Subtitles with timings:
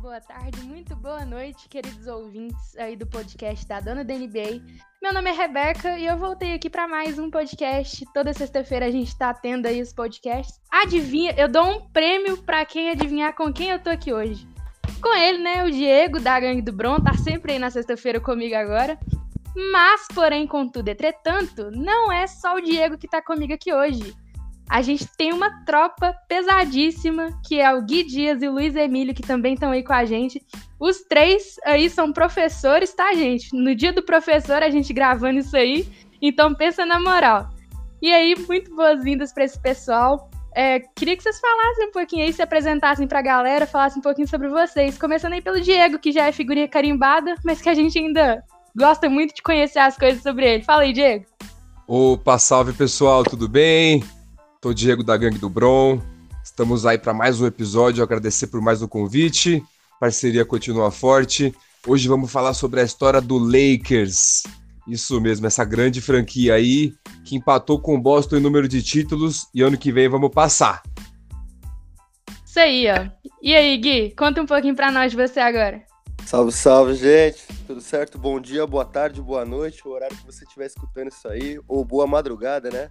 [0.00, 4.62] Boa tarde, muito boa noite, queridos ouvintes aí do podcast da Dona da NBA.
[5.02, 8.06] Meu nome é Rebeca e eu voltei aqui para mais um podcast.
[8.14, 10.58] Toda sexta-feira a gente tá tendo aí os podcasts.
[10.70, 14.48] Adivinha, eu dou um prêmio para quem adivinhar com quem eu tô aqui hoje.
[15.02, 18.54] Com ele, né, o Diego da Gangue do Bron, tá sempre aí na sexta-feira comigo
[18.54, 18.98] agora.
[19.70, 24.16] Mas, porém, contudo, entretanto, não é só o Diego que tá comigo aqui hoje
[24.70, 29.12] a gente tem uma tropa pesadíssima, que é o Gui Dias e o Luiz Emílio,
[29.12, 30.40] que também estão aí com a gente.
[30.78, 33.52] Os três aí são professores, tá, gente?
[33.52, 35.88] No dia do professor, a gente gravando isso aí.
[36.22, 37.50] Então, pensa na moral.
[38.00, 40.30] E aí, muito boas-vindas para esse pessoal.
[40.54, 44.02] É, queria que vocês falassem um pouquinho aí, se apresentassem para a galera, falassem um
[44.02, 44.96] pouquinho sobre vocês.
[44.96, 48.44] Começando aí pelo Diego, que já é figurinha carimbada, mas que a gente ainda
[48.76, 50.62] gosta muito de conhecer as coisas sobre ele.
[50.62, 51.24] Fala aí, Diego.
[51.88, 54.04] Opa, salve pessoal, tudo bem?
[54.60, 55.98] Tô Diego da Gangue do Bron.
[56.44, 58.04] Estamos aí para mais um episódio.
[58.04, 59.64] Agradecer por mais um convite.
[59.98, 61.54] Parceria continua forte.
[61.86, 64.42] Hoje vamos falar sobre a história do Lakers.
[64.86, 66.92] Isso mesmo, essa grande franquia aí
[67.24, 70.82] que empatou com o Boston em número de títulos e ano que vem vamos passar.
[72.44, 73.08] Isso aí, ó.
[73.40, 75.82] E aí, Gui, conta um pouquinho pra nós de você agora.
[76.26, 77.46] Salve, salve, gente.
[77.66, 78.18] Tudo certo?
[78.18, 81.82] Bom dia, boa tarde, boa noite, o horário que você estiver escutando isso aí, ou
[81.82, 82.90] boa madrugada, né?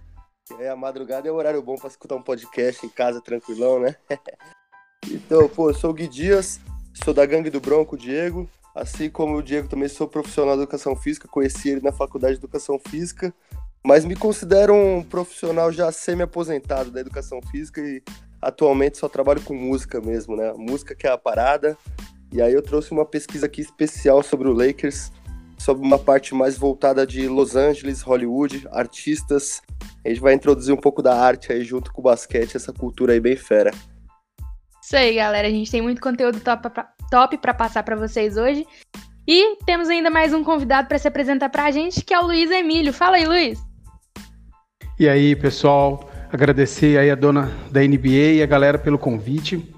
[0.58, 3.94] É, a madrugada é o horário bom para escutar um podcast em casa, tranquilão, né?
[5.10, 6.60] então, pô, eu sou o Gui Dias,
[7.04, 8.48] sou da Gangue do Bronco, Diego.
[8.74, 12.40] Assim como o Diego, também sou profissional de educação física, conheci ele na faculdade de
[12.40, 13.34] educação física,
[13.84, 18.02] mas me considero um profissional já semi-aposentado da educação física e
[18.40, 20.52] atualmente só trabalho com música mesmo, né?
[20.56, 21.76] Música que é a parada.
[22.32, 25.10] E aí eu trouxe uma pesquisa aqui especial sobre o Lakers,
[25.58, 29.60] sobre uma parte mais voltada de Los Angeles, Hollywood, artistas
[30.04, 33.12] a gente vai introduzir um pouco da arte aí junto com o basquete, essa cultura
[33.12, 33.70] aí bem fera.
[34.82, 35.46] Isso aí, galera.
[35.46, 38.66] A gente tem muito conteúdo top para top passar para vocês hoje.
[39.28, 42.24] E temos ainda mais um convidado para se apresentar para a gente, que é o
[42.24, 42.92] Luiz Emílio.
[42.92, 43.60] Fala aí, Luiz.
[44.98, 49.72] E aí, pessoal, agradecer aí a dona da NBA e a galera pelo convite.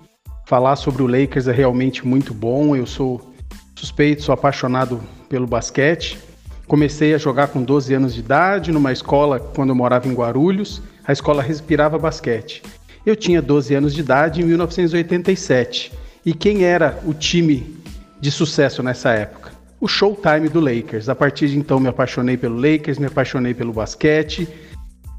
[0.46, 2.76] Falar sobre o Lakers é realmente muito bom.
[2.76, 3.34] Eu sou
[3.74, 6.18] suspeito, sou apaixonado pelo basquete.
[6.66, 10.80] Comecei a jogar com 12 anos de idade numa escola quando eu morava em Guarulhos.
[11.04, 12.62] A escola respirava basquete.
[13.04, 15.92] Eu tinha 12 anos de idade em 1987.
[16.24, 17.76] E quem era o time
[18.20, 19.50] de sucesso nessa época?
[19.80, 21.08] O Showtime do Lakers.
[21.08, 24.48] A partir de então me apaixonei pelo Lakers, me apaixonei pelo basquete.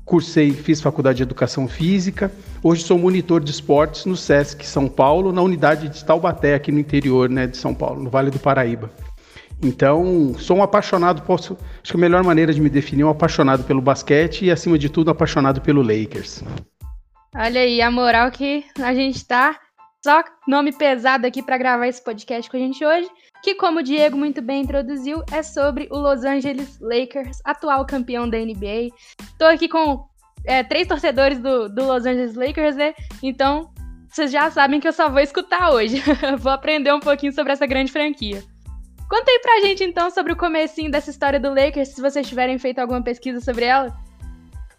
[0.05, 2.31] Cursei, fiz faculdade de educação física.
[2.61, 6.79] Hoje sou monitor de esportes no SESC São Paulo, na unidade de Taubaté, aqui no
[6.79, 8.89] interior né, de São Paulo, no Vale do Paraíba.
[9.63, 13.09] Então, sou um apaixonado, posso, acho que a melhor maneira de me definir é um
[13.09, 16.43] apaixonado pelo basquete e, acima de tudo, apaixonado pelo Lakers.
[17.33, 19.57] Olha aí, a moral que a gente tá.
[20.03, 23.07] Só nome pesado aqui para gravar esse podcast com a gente hoje,
[23.41, 28.29] que, como o Diego muito bem introduziu, é sobre o Los Angeles Lakers, atual campeão
[28.29, 28.89] da NBA.
[29.39, 30.05] Tô aqui com
[30.45, 32.93] é, três torcedores do, do Los Angeles Lakers, né?
[33.23, 33.71] Então,
[34.09, 36.03] vocês já sabem que eu só vou escutar hoje.
[36.37, 38.43] vou aprender um pouquinho sobre essa grande franquia.
[39.09, 42.57] Conta aí pra gente então sobre o comecinho dessa história do Lakers, se vocês tiverem
[42.57, 43.95] feito alguma pesquisa sobre ela.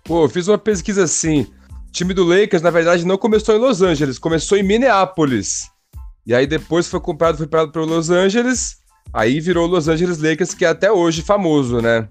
[0.02, 1.42] Pô, eu fiz uma pesquisa assim.
[1.88, 5.70] O time do Lakers, na verdade, não começou em Los Angeles, começou em Minneapolis.
[6.26, 8.78] E aí depois foi comprado, foi comprado para Los Angeles,
[9.12, 12.08] aí virou Los Angeles Lakers, que é até hoje famoso, né?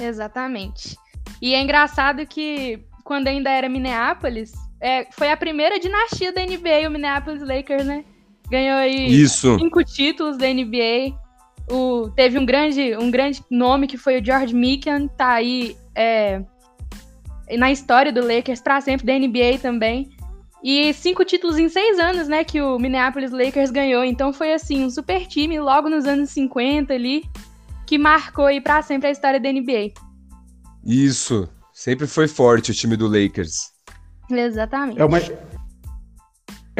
[0.00, 0.96] Exatamente.
[1.42, 6.88] E é engraçado que quando ainda era Minneapolis, é, foi a primeira dinastia da NBA,
[6.88, 8.04] o Minneapolis Lakers, né?
[8.50, 9.58] Ganhou aí Isso.
[9.58, 11.16] cinco títulos da NBA.
[11.70, 16.42] O, teve um grande, um grande nome que foi o George Mikan, tá aí é,
[17.56, 20.10] na história do Lakers para sempre, da NBA também.
[20.62, 24.04] E cinco títulos em seis anos, né, que o Minneapolis Lakers ganhou.
[24.04, 27.24] Então foi assim, um super time logo nos anos 50 ali,
[27.86, 29.92] que marcou aí pra sempre a história da NBA.
[30.84, 33.70] Isso, sempre foi forte o time do Lakers.
[34.28, 35.00] Exatamente.
[35.00, 35.18] É uma,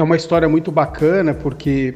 [0.01, 1.95] é uma história muito bacana porque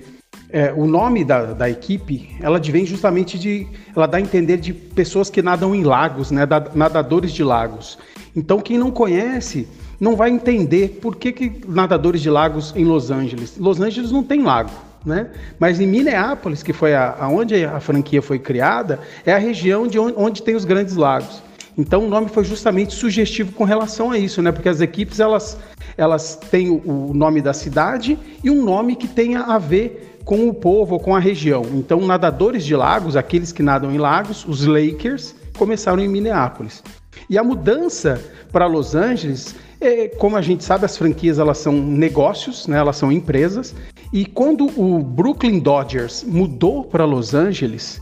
[0.50, 3.66] é, o nome da, da equipe, ela vem justamente de,
[3.96, 6.42] ela dá a entender de pessoas que nadam em lagos, né,
[6.74, 7.98] nadadores de lagos.
[8.36, 9.66] Então quem não conhece
[9.98, 13.56] não vai entender por que, que nadadores de lagos em Los Angeles.
[13.58, 14.70] Los Angeles não tem lago,
[15.04, 15.30] né?
[15.58, 19.98] Mas em Minneapolis, que foi a, onde a franquia foi criada, é a região de
[19.98, 21.42] onde, onde tem os grandes lagos.
[21.76, 24.52] Então o nome foi justamente sugestivo com relação a isso, né?
[24.52, 25.58] Porque as equipes elas
[25.96, 30.54] elas têm o nome da cidade e um nome que tenha a ver com o
[30.54, 31.64] povo ou com a região.
[31.74, 36.82] Então, nadadores de lagos, aqueles que nadam em lagos, os Lakers, começaram em Minneapolis.
[37.28, 38.20] E a mudança
[38.50, 39.54] para Los Angeles
[39.84, 42.78] é, como a gente sabe, as franquias elas são negócios, né?
[42.78, 43.74] Elas são empresas.
[44.10, 48.00] E quando o Brooklyn Dodgers mudou para Los Angeles,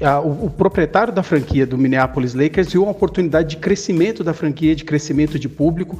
[0.00, 4.74] o, o, proprietário da franquia do Minneapolis Lakers viu uma oportunidade de crescimento da franquia,
[4.74, 5.98] de crescimento de público.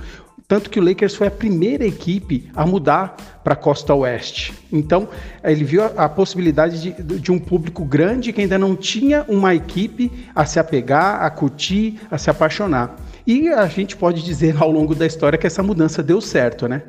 [0.49, 3.15] Tanto que o Lakers foi a primeira equipe a mudar
[3.45, 4.53] para a costa oeste.
[4.73, 5.09] Então,
[5.45, 9.55] ele viu a, a possibilidade de, de, um público grande que ainda não tinha uma
[9.55, 12.97] equipe a se apegar, a curtir, a se apaixonar.
[13.27, 16.83] E a gente pode dizer ao longo da história que essa mudança deu certo, né?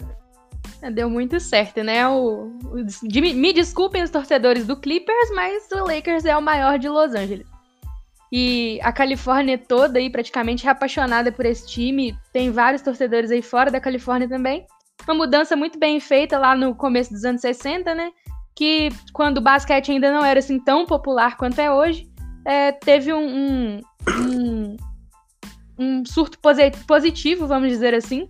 [0.90, 2.08] Deu muito certo, né?
[2.08, 6.80] O, o de, me desculpem os torcedores do Clippers, mas o Lakers é o maior
[6.80, 7.48] de Los Angeles.
[8.32, 12.18] E a Califórnia toda aí praticamente é apaixonada por esse time.
[12.32, 14.66] Tem vários torcedores aí fora da Califórnia também.
[15.06, 18.12] Uma mudança muito bem feita lá no começo dos anos 60, né?
[18.56, 22.10] Que quando o basquete ainda não era assim tão popular quanto é hoje,
[22.46, 24.78] é, teve um, um, um,
[25.78, 26.40] um surto
[26.88, 28.30] positivo, vamos dizer assim,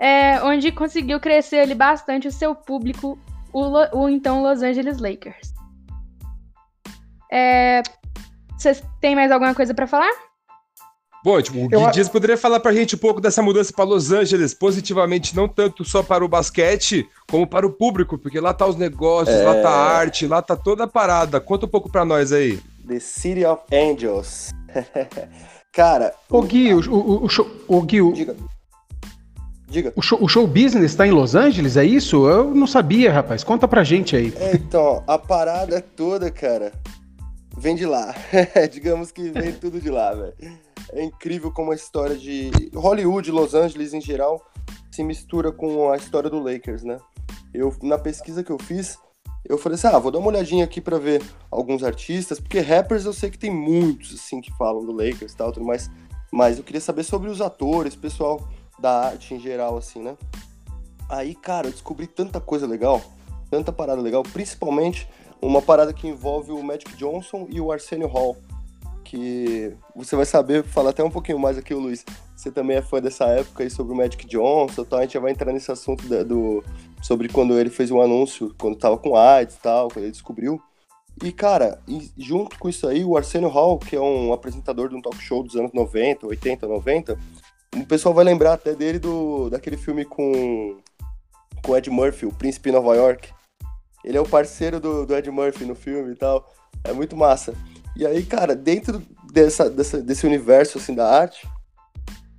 [0.00, 3.18] é, onde conseguiu crescer ali bastante o seu público,
[3.52, 5.52] o, o então Los Angeles Lakers.
[7.30, 7.82] É,
[8.56, 10.10] vocês têm mais alguma coisa para falar?
[11.22, 11.90] Bom, tipo, o Gui Eu...
[11.90, 15.84] Dias poderia falar pra gente um pouco dessa mudança para Los Angeles, positivamente, não tanto
[15.84, 19.44] só para o basquete, como para o público, porque lá tá os negócios, é...
[19.44, 21.38] lá tá a arte, lá tá toda a parada.
[21.38, 22.58] Conta um pouco para nós aí.
[22.88, 24.50] The City of Angels.
[25.72, 26.14] Cara.
[26.30, 27.28] Ô Gui, o, o, o,
[27.68, 28.14] o Gui, o,
[29.70, 29.92] Diga.
[29.94, 32.28] O show, o show business está em Los Angeles, é isso?
[32.28, 33.44] Eu não sabia, rapaz.
[33.44, 34.34] Conta pra gente aí.
[34.36, 36.72] É, então, a parada toda, cara,
[37.56, 38.12] vem de lá.
[38.72, 40.34] Digamos que vem tudo de lá, velho.
[40.92, 44.44] É incrível como a história de Hollywood, Los Angeles em geral,
[44.90, 46.98] se mistura com a história do Lakers, né?
[47.54, 48.98] Eu, na pesquisa que eu fiz,
[49.48, 53.04] eu falei assim, ah, vou dar uma olhadinha aqui para ver alguns artistas, porque rappers
[53.04, 55.88] eu sei que tem muitos, assim, que falam do Lakers e tal, tudo mais,
[56.32, 58.48] mas eu queria saber sobre os atores, pessoal
[58.80, 60.16] da arte em geral, assim, né?
[61.08, 63.02] Aí, cara, eu descobri tanta coisa legal,
[63.50, 65.08] tanta parada legal, principalmente
[65.42, 68.36] uma parada que envolve o Magic Johnson e o Arsenio Hall,
[69.04, 72.04] que você vai saber falar até um pouquinho mais aqui, o Luiz.
[72.36, 75.20] Você também é fã dessa época aí sobre o Magic Johnson, então a gente já
[75.20, 76.62] vai entrar nesse assunto da, do
[77.02, 80.62] sobre quando ele fez um anúncio, quando tava com AIDS e tal, quando ele descobriu.
[81.22, 84.96] E, cara, e junto com isso aí, o Arsenio Hall, que é um apresentador de
[84.96, 87.18] um talk show dos anos 90, 80, 90,
[87.76, 90.78] o pessoal vai lembrar até dele do daquele filme com,
[91.64, 93.32] com Ed Murphy, O Príncipe Nova York.
[94.04, 96.52] Ele é o parceiro do, do Ed Murphy no filme e tal.
[96.82, 97.54] É muito massa.
[97.94, 99.02] E aí, cara, dentro
[99.32, 101.46] dessa, dessa, desse universo, assim, da arte,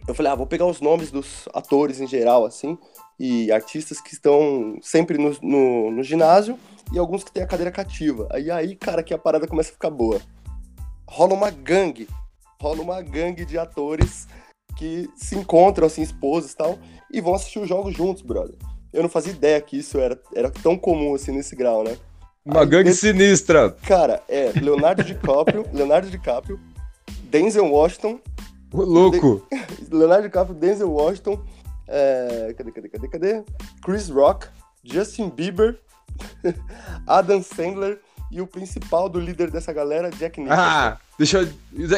[0.08, 2.78] eu falei, ah, vou pegar os nomes dos atores em geral, assim,
[3.20, 6.58] e artistas que estão sempre no, no, no ginásio
[6.92, 8.28] e alguns que têm a cadeira cativa.
[8.32, 10.20] Aí, aí, cara, que a parada começa a ficar boa.
[11.08, 12.08] Rola uma gangue,
[12.60, 14.28] rola uma gangue de atores
[14.82, 16.80] que se encontram, assim, esposas e tal,
[17.14, 18.56] e vão assistir os jogos juntos, brother.
[18.92, 21.96] Eu não fazia ideia que isso era, era tão comum, assim, nesse grau, né?
[22.44, 23.02] Uma Aí, gangue desse...
[23.02, 23.70] sinistra.
[23.84, 26.60] Cara, é Leonardo DiCaprio, Leonardo DiCaprio,
[27.26, 28.20] Denzel Washington.
[28.74, 29.46] O louco!
[29.52, 29.94] De...
[29.96, 31.40] Leonardo DiCaprio, Denzel Washington,
[31.88, 32.56] é...
[32.58, 33.44] cadê, cadê, cadê, cadê?
[33.86, 34.48] Chris Rock,
[34.84, 35.80] Justin Bieber,
[37.06, 38.02] Adam Sandler
[38.32, 40.60] e o principal do líder dessa galera, Jack Nicholson.
[40.60, 41.48] Ah, deixa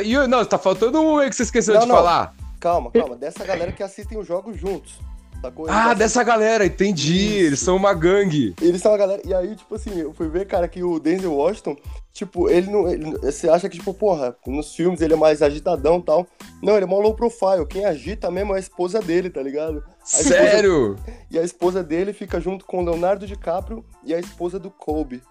[0.03, 0.27] eu...
[0.27, 1.95] Não, tá faltando um aí que você esqueceu não, de não.
[1.95, 2.35] falar.
[2.63, 3.17] Calma, calma.
[3.17, 4.97] Dessa galera que assistem os jogos juntos.
[5.41, 5.69] Sacou?
[5.69, 7.17] ah, assim, dessa galera, entendi.
[7.17, 7.45] Isso.
[7.45, 8.55] Eles são uma gangue.
[8.61, 9.21] Eles são uma galera.
[9.25, 11.75] E aí, tipo assim, eu fui ver, cara, que o Denzel Washington,
[12.13, 12.89] tipo, ele não.
[12.89, 16.25] Ele, você acha que, tipo, porra, nos filmes ele é mais agitadão e tal.
[16.61, 17.65] Não, ele é mó low profile.
[17.69, 19.83] Quem agita mesmo é a esposa dele, tá ligado?
[20.01, 20.93] A Sério?
[20.93, 24.71] Esposa, e a esposa dele fica junto com o Leonardo DiCaprio e a esposa do
[24.71, 25.21] Kobe.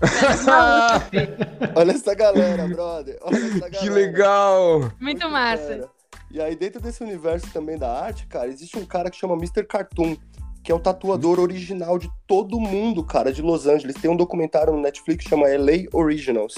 [1.74, 3.18] Olha essa galera, brother.
[3.22, 3.78] Olha essa galera.
[3.78, 4.78] Que legal!
[4.78, 5.90] Muito, Muito massa.
[6.30, 9.64] E aí, dentro desse universo também da arte, cara, existe um cara que chama Mr.
[9.64, 10.16] Cartoon,
[10.62, 13.96] que é o tatuador original de todo mundo, cara, de Los Angeles.
[13.96, 16.54] Tem um documentário no Netflix que chama LA Originals.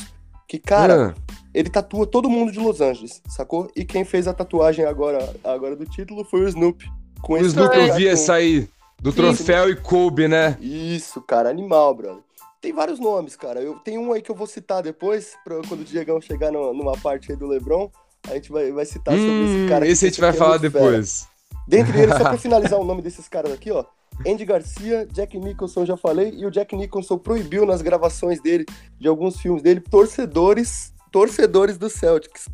[0.47, 1.35] Que, cara, ah.
[1.55, 3.71] ele tatua todo mundo de Los Angeles, sacou?
[3.75, 6.85] E quem fez a tatuagem agora, agora do título foi o Snoop.
[7.23, 8.69] Com o Snoop eu vi essa aí,
[9.01, 9.79] do troféu Isso.
[9.79, 10.59] e Kobe, né?
[10.61, 12.23] Isso, cara, animal, brother.
[12.61, 13.61] Tem vários nomes, cara.
[13.61, 16.73] Eu tenho um aí que eu vou citar depois, pra quando o Diegão chegar no,
[16.73, 17.91] numa parte aí do LeBron.
[18.29, 19.87] A gente vai, vai citar sobre esse hum, cara.
[19.87, 21.23] Esse a gente vai é falar depois.
[21.23, 21.33] Fera.
[21.67, 23.85] Dentre eles, só pra finalizar o nome desses caras aqui, ó.
[24.27, 28.67] Andy Garcia, Jack Nicholson, já falei, e o Jack Nicholson proibiu nas gravações dele,
[28.99, 32.49] de alguns filmes dele, torcedores, torcedores do Celtics.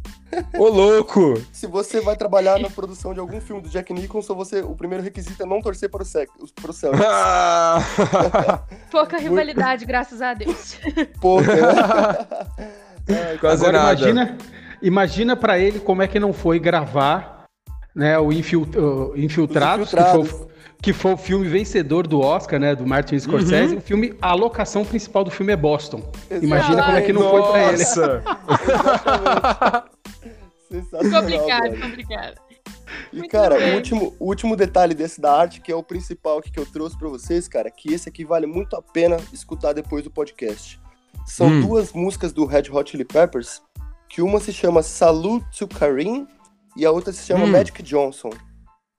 [0.57, 1.35] Ô, louco!
[1.53, 5.03] Se você vai trabalhar na produção de algum filme do Jack Nicholson, você, o primeiro
[5.03, 7.07] requisito é não torcer para o, Sec, para o Celtics.
[8.91, 10.79] Pouca rivalidade, graças a Deus.
[11.21, 13.37] Pouca, né?
[13.41, 14.01] Quase Agora, nada.
[14.01, 14.39] imagina
[14.83, 17.37] Imagina para ele como é que não foi gravar
[17.95, 18.17] né?
[18.19, 20.49] O Infil- o Infiltrados, que foi,
[20.81, 22.75] que foi o filme vencedor do Oscar, né?
[22.77, 23.73] Do Martin Scorsese.
[23.73, 23.79] Uhum.
[23.79, 26.09] O filme, a locação principal do filme é Boston.
[26.41, 27.79] Imagina como é que não foi pra ele.
[27.79, 28.23] Nossa!
[30.71, 31.81] Sensacional, Complicado, velho.
[31.81, 32.35] complicado.
[33.13, 33.73] E, Muito cara, bem.
[33.73, 36.67] o último, o último detalhe desse da arte, que é o principal aqui que eu
[36.67, 40.79] trouxe pra vocês, cara, que esse aqui vale muito a pena escutar depois do podcast.
[41.27, 41.61] São Hum.
[41.63, 43.63] duas músicas do Red Hot Chili Peppers,
[44.09, 46.27] que uma se chama Salute to Karim
[46.77, 47.51] e a outra se chama hum.
[47.51, 48.31] Magic Johnson.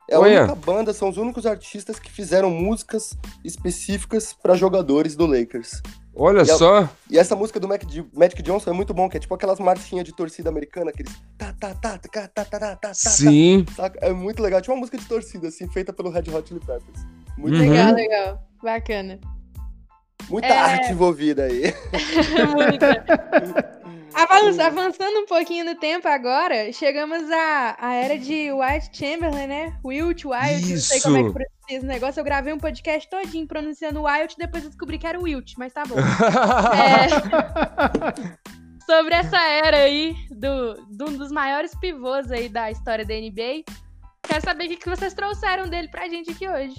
[0.09, 5.27] É a única banda, são os únicos artistas que fizeram músicas específicas para jogadores do
[5.27, 5.83] Lakers.
[6.15, 6.89] Olha e a, só!
[7.09, 10.03] E essa música do Mac, Magic Johnson é muito bom, que é tipo aquelas marchinhas
[10.03, 11.13] de torcida americana, aqueles.
[11.37, 12.93] Tá, tá, tá, tá, tá, tá, tá, tá, tá, tá.
[12.93, 13.65] Sim.
[14.01, 14.59] É muito legal.
[14.61, 17.05] Tipo uma música de torcida, assim, feita pelo Red Hot Chili Peppers.
[17.37, 17.69] Muito uhum.
[17.69, 17.93] legal.
[17.93, 18.43] Legal.
[18.63, 19.19] Bacana.
[20.27, 20.57] Muita é...
[20.57, 21.73] arte envolvida aí.
[22.53, 23.69] Muita.
[24.23, 29.79] Avanç- avançando um pouquinho no tempo agora, chegamos à, à era de White Chamberlain, né?
[29.83, 32.19] Wilt, Wild, não sei como é que pronuncia esse negócio.
[32.19, 35.95] Eu gravei um podcast todinho pronunciando Wild, depois descobri que era Wilt, mas tá bom.
[36.79, 37.07] É,
[38.85, 43.63] sobre essa era aí do, de um dos maiores pivôs aí da história da NBA.
[44.23, 46.75] Quero saber o que vocês trouxeram dele pra gente aqui hoje.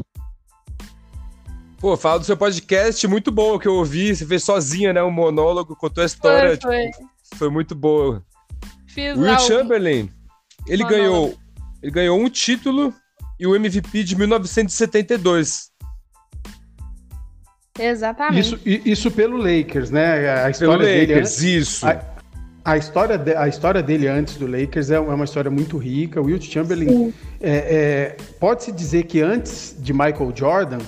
[1.78, 4.14] Pô, fala do seu podcast, muito bom que eu ouvi.
[4.14, 5.02] Você fez sozinha, né?
[5.02, 6.58] Um monólogo, contou a história.
[6.60, 7.48] Foi, tipo, foi.
[7.50, 8.22] muito boa.
[8.86, 10.10] Fiz Will o- Chamberlain,
[10.66, 10.88] ele Monólogo.
[11.10, 11.34] ganhou,
[11.82, 12.92] ele ganhou um título
[13.38, 15.70] e o MVP de 1972.
[17.78, 18.40] Exatamente.
[18.40, 20.30] Isso, isso pelo Lakers, né?
[20.30, 21.86] A Pelo história dele Lakers, isso.
[21.86, 22.10] a-
[22.62, 25.78] A história, de- a história dele antes do Lakers é uma é uma história muito
[25.78, 26.20] rica.
[26.20, 30.78] O Wilt Chamberlain é, é, pode-se dizer que antes de Michael Jordan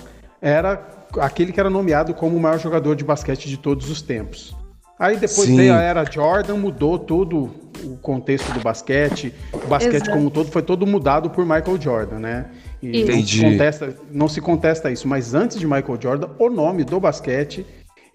[0.40, 0.87] era
[1.18, 4.54] aquele que era nomeado como o maior jogador de basquete de todos os tempos.
[5.02, 5.56] Aí depois Sim.
[5.56, 7.50] veio a era Jordan, mudou todo
[7.82, 9.35] o contexto do basquete.
[9.52, 10.12] O basquete Exato.
[10.12, 12.47] como um todo foi todo mudado por Michael Jordan, né?
[12.80, 13.40] E não se, Entendi.
[13.42, 17.66] contesta, não se contesta isso, mas antes de Michael Jordan, o nome do basquete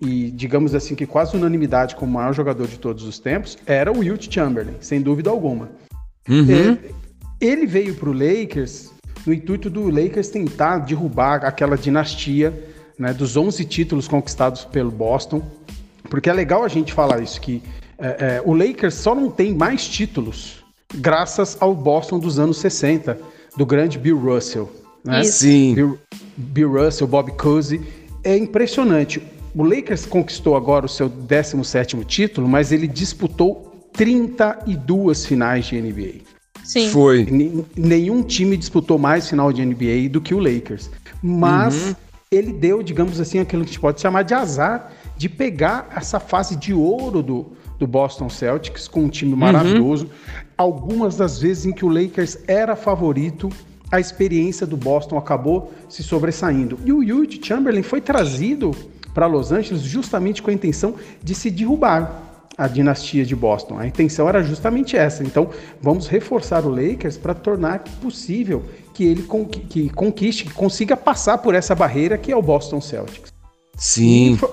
[0.02, 3.92] e digamos assim que quase unanimidade como o maior jogador de todos os tempos era
[3.92, 5.70] o Wilt Chamberlain, sem dúvida alguma.
[6.30, 6.48] Uhum.
[6.50, 6.78] É,
[7.42, 8.94] ele veio para o Lakers
[9.26, 12.54] no intuito do Lakers tentar derrubar aquela dinastia
[12.98, 15.42] né, dos 11 títulos conquistados pelo Boston.
[16.10, 17.62] Porque é legal a gente falar isso, que
[17.98, 20.64] é, é, o Lakers só não tem mais títulos
[20.96, 23.18] graças ao Boston dos anos 60,
[23.58, 24.72] do grande Bill Russell.
[25.04, 25.24] Né?
[25.24, 25.74] Sim.
[25.76, 26.00] Bill,
[26.38, 27.82] Bill Russell, Bob Cousy.
[28.24, 29.22] É impressionante.
[29.56, 36.22] O Lakers conquistou agora o seu 17º título, mas ele disputou 32 finais de NBA.
[36.64, 36.90] Sim.
[36.90, 37.26] Foi.
[37.26, 40.90] Nen- Nenhum time disputou mais final de NBA do que o Lakers.
[41.24, 41.96] Mas
[42.30, 46.20] ele deu, digamos assim, aquilo que a gente pode chamar de azar de pegar essa
[46.20, 47.48] fase de ouro do,
[47.80, 50.10] do Boston Celtics com um time maravilhoso.
[50.58, 53.50] Algumas das vezes em que o Lakers era favorito,
[53.92, 56.78] a experiência do Boston acabou se sobressaindo.
[56.86, 58.72] E o Wilt Chamberlain foi trazido
[59.14, 62.24] para Los Angeles justamente com a intenção de se derrubar
[62.58, 63.78] a dinastia de Boston.
[63.78, 65.24] A intenção era justamente essa.
[65.24, 65.50] Então,
[65.82, 71.38] vamos reforçar o Lakers para tornar possível que ele con- que- conquiste, que consiga passar
[71.38, 73.32] por essa barreira que é o Boston Celtics.
[73.32, 74.38] E Sim.
[74.40, 74.50] Foi,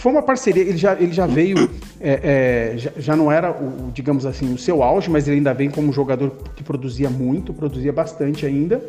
[0.00, 1.68] foi uma parceria, ele já, ele já veio,
[2.00, 5.52] é, é, já, já não era, o, digamos assim, o seu auge, mas ele ainda
[5.52, 8.82] vem como um jogador que produzia muito, produzia bastante ainda,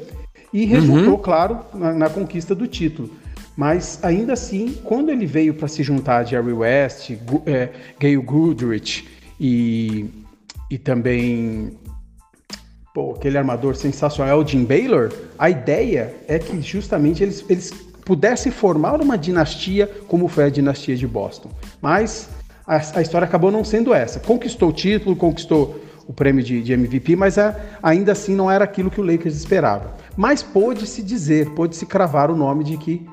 [0.53, 3.09] e resultou, claro, na, na conquista do título.
[3.57, 8.21] Mas ainda assim, quando ele veio para se juntar a Jerry West, Gu- é, Gayle
[8.21, 9.05] Goodrich
[9.37, 10.05] e,
[10.69, 11.71] e também
[12.93, 17.71] pô, aquele armador sensacional, o Jim Baylor, a ideia é que justamente eles, eles
[18.15, 21.49] pudessem formar uma dinastia como foi a dinastia de Boston.
[21.81, 22.29] Mas
[22.67, 24.19] a, a história acabou não sendo essa.
[24.19, 28.65] Conquistou o título, conquistou o prêmio de, de MVP, mas a- ainda assim não era
[28.65, 29.95] aquilo que o Lakers esperava.
[30.17, 33.07] Mas pôde-se dizer, pôde-se cravar o nome de que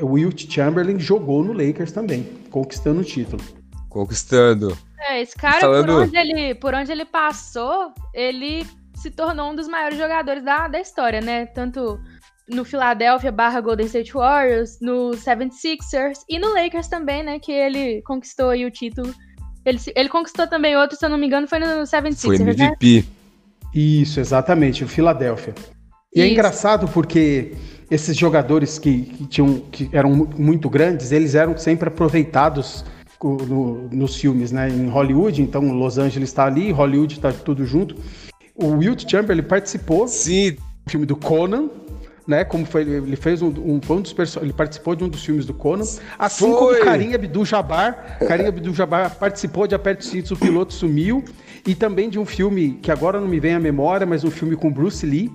[0.00, 3.42] o Wilt Chamberlain jogou no Lakers também, conquistando o título.
[3.88, 4.78] Conquistando.
[5.00, 8.64] É, esse cara, Falando- por, onde ele, por onde ele passou, ele
[8.94, 11.44] se tornou um dos maiores jogadores da, da história, né?
[11.46, 11.98] Tanto
[12.48, 17.38] no Philadelphia barra Golden State Warriors, no 76ers e no Lakers também, né?
[17.38, 19.12] Que ele conquistou aí o título.
[19.64, 22.50] Ele, ele conquistou também outro, se eu não me engano, foi no 76ers, Foi né?
[22.52, 23.04] MVP.
[23.74, 25.54] Isso, exatamente, o Philadelphia.
[26.14, 26.32] E é Isso.
[26.34, 27.52] engraçado porque
[27.90, 32.84] esses jogadores que, que tinham, que eram mu- muito grandes, eles eram sempre aproveitados
[33.22, 34.68] no- nos filmes, né?
[34.68, 37.96] Em Hollywood, então Los Angeles está ali, Hollywood está tudo junto.
[38.54, 40.52] O Wilt Chamberlain participou Sim.
[40.84, 41.68] do filme do Conan,
[42.26, 42.44] né?
[42.44, 45.54] Como foi, ele fez um, um, um dos ele participou de um dos filmes do
[45.54, 45.84] Conan,
[46.18, 46.76] assim Foi.
[46.76, 51.24] como Karim Abdul-Jabbar, Karim Abdul-Jabbar participou de Aperte Cintos, o piloto sumiu,
[51.66, 54.56] e também de um filme que agora não me vem à memória, mas um filme
[54.56, 55.30] com Bruce Lee.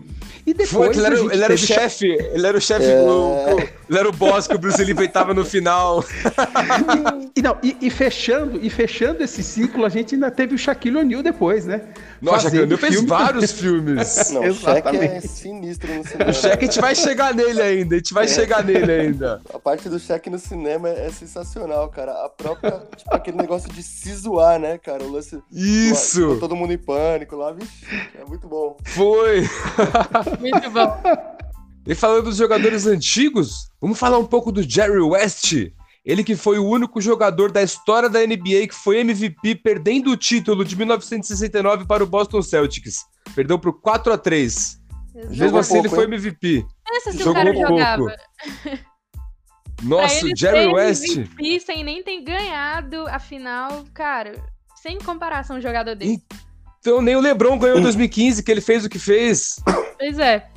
[0.46, 3.02] E Foi, depois que ele era, ele era o chefe, ele era o chefe, É.
[3.02, 6.02] o- o- ele era o boss que o Bruce Lee peitava no final.
[7.36, 10.98] E, não, e, e fechando, e fechando esse ciclo, a gente ainda teve o Shaquille
[10.98, 11.82] O'Neal depois, né?
[12.22, 14.32] Nossa, Shaquille fez filme- vários filmes.
[14.32, 16.30] Não, o Shaq é sinistro no cinema.
[16.30, 19.42] O Shaq a gente vai chegar nele ainda, a gente vai chegar nele ainda.
[19.54, 22.12] A parte do Shaq no cinema é sensacional, cara.
[22.26, 25.04] A própria, tipo, aquele negócio de se zoar, né, cara?
[25.04, 25.42] O lance.
[25.52, 27.72] Isso, Todo mundo em pânico lá, vixe,
[28.20, 28.78] é muito bom.
[28.86, 29.48] foi.
[30.40, 31.02] Muito bom.
[31.86, 35.54] E falando dos jogadores antigos, vamos falar um pouco do Jerry West.
[36.08, 40.16] Ele que foi o único jogador da história da NBA que foi MVP, perdendo o
[40.16, 43.04] título de 1969 para o Boston Celtics.
[43.36, 44.80] Perdeu por 4 a 3
[45.14, 46.14] Mesmo Jogou assim, ele pouco, foi hein?
[46.14, 46.66] MVP.
[46.88, 47.68] Pensa se o Jogou cara pouco.
[47.68, 48.16] jogava.
[49.84, 51.18] Nossa, o ele Jerry ser West.
[51.18, 54.32] MVP sem nem ter ganhado a final, cara,
[54.82, 56.24] sem comparação o jogador dele.
[56.80, 59.58] Então nem o LeBron ganhou em 2015, que ele fez o que fez.
[60.00, 60.48] Pois é.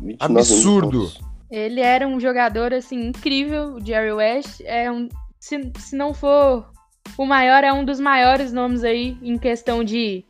[0.00, 0.90] 29 Absurdo.
[0.90, 1.20] minutos.
[1.48, 4.60] Ele era um jogador, assim, incrível, o Jerry West.
[4.64, 5.08] É um,
[5.38, 6.68] se, se não for
[7.16, 10.24] o maior, é um dos maiores nomes aí em questão de,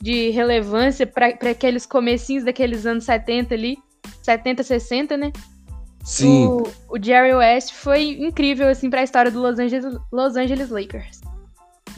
[0.00, 3.76] de relevância para aqueles comecinhos daqueles anos 70 ali.
[4.22, 5.32] 70, 60, né?
[6.04, 6.46] Sim.
[6.46, 11.20] O, o Jerry West foi incrível, assim, pra história do Los Angeles, Los Angeles Lakers.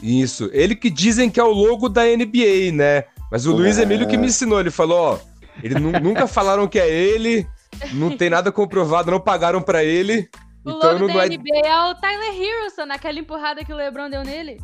[0.01, 0.49] Isso.
[0.51, 3.05] Ele que dizem que é o logo da NBA, né?
[3.31, 3.55] Mas o É.
[3.55, 5.17] Luiz Emílio que me ensinou, ele falou, ó,
[5.63, 7.47] ele nu- nunca falaram que é ele,
[7.93, 10.29] não tem nada comprovado, não pagaram pra ele.
[10.65, 11.29] O então logo da é...
[11.29, 14.57] NBA é o Tyler Harrison, naquela empurrada que o LeBron deu nele.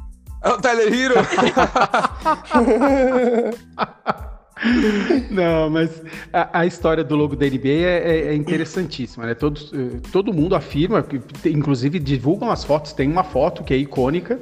[0.43, 1.15] É o Tyler Hero.
[5.31, 6.01] Não, mas
[6.33, 9.33] a, a história do logo da NBA é, é- é interessantíssima, né?
[9.33, 11.05] Todos, eh, todo mundo afirma,
[11.45, 14.39] inclusive divulgam as fotos, tem uma foto que é icônica,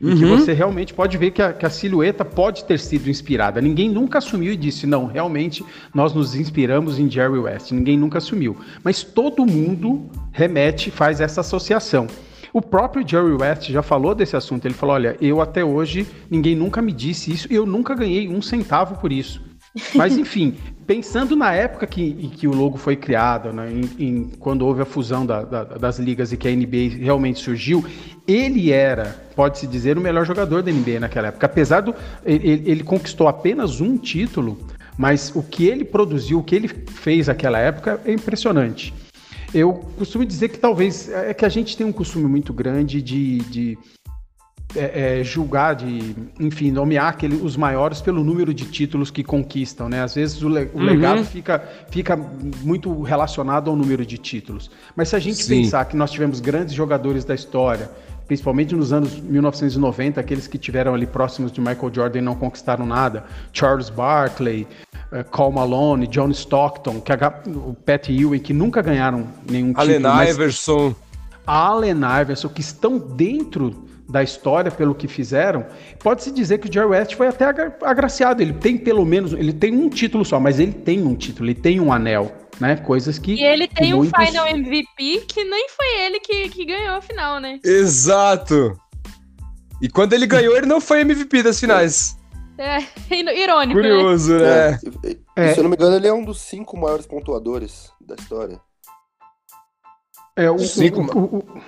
[0.00, 0.38] e que Uhum.
[0.38, 3.60] você realmente pode ver que a, que a silhueta pode ter sido inspirada.
[3.60, 7.72] Ninguém nunca assumiu e disse, não, realmente nós nos inspiramos em Jerry West.
[7.72, 8.56] Ninguém nunca assumiu.
[8.84, 12.06] Mas todo mundo remete, faz essa associação.
[12.52, 14.64] O próprio Jerry West já falou desse assunto.
[14.66, 18.28] Ele falou: olha, eu até hoje, ninguém nunca me disse isso e eu nunca ganhei
[18.28, 19.47] um centavo por isso.
[19.94, 20.54] Mas enfim,
[20.86, 24.82] pensando na época que, em que o logo foi criado, né, em, em- quando houve
[24.82, 27.84] a fusão da- da- das ligas e que a NBA realmente surgiu,
[28.26, 31.46] ele era, pode-se dizer, o melhor jogador da NBA naquela época.
[31.46, 31.94] Apesar do.
[32.24, 34.58] Ele, ele conquistou apenas um título,
[34.96, 38.92] mas o que ele produziu, o que ele fez naquela época é impressionante.
[39.54, 43.38] Eu costumo dizer que talvez é que a gente tem um costume muito grande de,
[43.38, 43.78] de
[44.76, 49.88] é, é, julgar, de, enfim, nomear aquele, os maiores pelo número de títulos que conquistam,
[49.88, 50.02] né?
[50.02, 50.84] Às vezes o, le- o Uhum.
[50.84, 51.58] legado fica,
[51.90, 52.16] fica
[52.62, 54.70] muito relacionado ao número de títulos.
[54.94, 55.62] Mas se a gente Sim.
[55.62, 57.90] pensar que nós tivemos grandes jogadores da história,
[58.26, 62.84] principalmente nos anos 1990, aqueles que tiveram ali próximos de Michael Jordan e não conquistaram
[62.84, 64.66] nada, Charles Barkley,
[65.10, 69.96] eh, Karl Malone, John Stockton, que a- o Pat Ewing, que nunca ganharam nenhum Allen
[69.96, 70.94] título, mas Iverson.
[71.46, 75.66] Allen Iverson, que estão dentro da história pelo que fizeram,
[75.98, 78.40] pode-se dizer que o Jerry West foi até agra- agraciado.
[78.40, 81.54] Ele tem pelo menos, ele tem um título só, mas ele tem um título, ele
[81.60, 82.76] tem um anel, né?
[82.76, 86.64] Coisas que E ele tem um muitos- Final MVP que nem foi ele que, que
[86.64, 87.60] ganhou a final, né?
[87.62, 88.78] Exato.
[89.82, 92.16] E quando ele ganhou, ele não foi MVP das finais.
[92.58, 92.78] É
[93.14, 93.88] irônico, né?
[93.88, 94.78] Curioso, né?
[95.36, 95.52] É, É.
[95.54, 98.58] Se eu não me engano, ele é um dos cinco maiores pontuadores da história.
[100.34, 101.60] É, o, Cinco, o- o- o-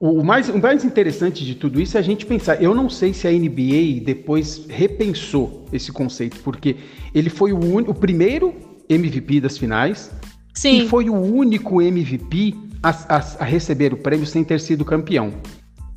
[0.00, 2.62] o mais, o mais interessante de tudo isso é a gente pensar.
[2.62, 6.76] Eu não sei se a NBA depois repensou esse conceito, porque
[7.14, 8.54] ele foi o, uni- o primeiro
[8.88, 10.10] MVP das finais
[10.54, 10.88] e Sim.
[10.88, 15.32] foi o único MVP a, a- a receber o prêmio sem ter sido campeão.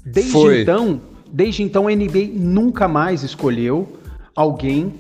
[0.04, 0.62] Desde Foi.
[0.62, 1.00] então,
[1.32, 3.98] desde então a NBA nunca mais escolheu
[4.36, 4.94] alguém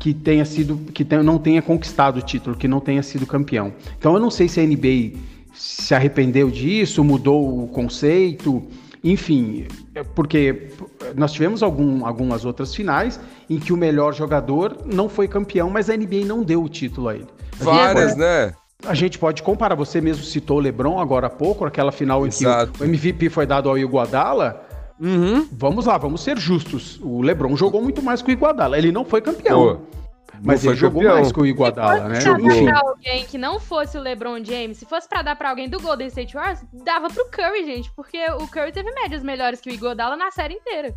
[0.00, 3.72] que tenha sido que tenha- não tenha conquistado o título, que não tenha sido campeão.
[3.98, 5.12] Então eu não sei se a NBA
[5.58, 8.62] se arrependeu disso, mudou o conceito,
[9.02, 10.68] enfim, é porque
[11.16, 15.90] nós tivemos algum- algumas outras finais em que o melhor jogador não foi campeão, mas
[15.90, 17.26] a NBA não deu o título a ele.
[17.58, 18.52] Várias, né?
[18.86, 22.28] A gente pode comparar, você mesmo citou o LeBron agora há pouco, aquela final em
[22.28, 22.72] Exato.
[22.72, 24.64] que o MVP foi dado ao Iguodala.
[25.00, 25.46] Uhum.
[25.52, 27.00] Vamos lá, vamos ser justos.
[27.02, 28.78] O LeBron jogou muito mais que o Iguodala.
[28.78, 29.76] Ele não foi campeão.
[29.76, 29.98] Pô.
[30.42, 31.16] Mas ele jogou campeão.
[31.16, 32.20] mais que o Iguodala, né?
[32.20, 35.08] Se fosse pra Enfim, dar pra alguém que não fosse o LeBron James, se fosse
[35.08, 38.72] pra dar pra alguém do Golden State Warriors, dava pro Curry, gente, porque o Curry
[38.72, 40.94] teve médias melhores que o Iguodala na série inteira.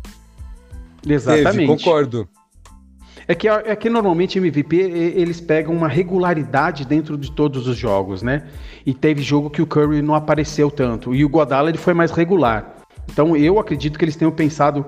[1.06, 1.52] exatamente.
[1.54, 2.28] Teve, concordo.
[3.28, 7.76] É que, é que normalmente MVP e- eles pegam uma regularidade dentro de todos os
[7.76, 8.48] jogos, né?
[8.84, 11.14] E teve jogo que o Curry não apareceu tanto.
[11.14, 12.76] E o Godala ele foi mais regular.
[13.10, 14.84] Então eu acredito que eles tenham pensado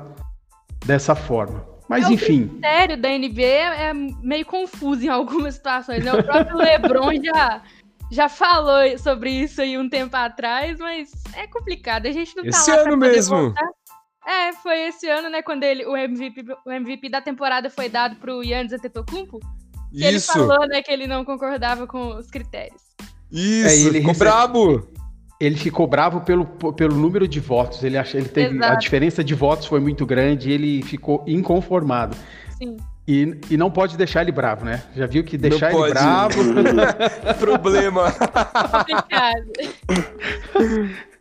[0.84, 1.64] dessa forma.
[1.88, 6.12] Mas É o enfim, Sério, da NBA é meio confuso em algumas situações, né?
[6.12, 7.62] O próprio LeBron já,
[8.10, 12.06] já falou sobre isso aí um tempo atrás, mas é complicado.
[12.06, 13.36] A gente não tá Esse lá pra ano mesmo.
[13.36, 13.68] voltar.
[14.26, 18.16] É, foi esse ano, né, quando ele, o, MVP, o MVP da temporada foi dado
[18.16, 19.38] pro Yannis Antetokounmpo,
[19.92, 22.80] que ele Isso, falou, né, que ele não concordava com os critérios.
[23.30, 24.88] isso, É, ele ficou recebe- brabo.
[25.40, 27.82] Ele ficou bravo pelo, pelo número de votos.
[27.82, 28.80] Ele acha, ele teve a Exato.
[28.80, 32.16] diferença de votos foi muito grande e ele ficou inconformado.
[32.58, 32.76] Sim.
[33.06, 34.82] E, e não pode deixar ele bravo, né?
[34.96, 35.92] Já viu que deixar ele pode.
[35.92, 36.40] bravo.
[37.38, 38.10] Problema.
[38.12, 39.44] Complicado.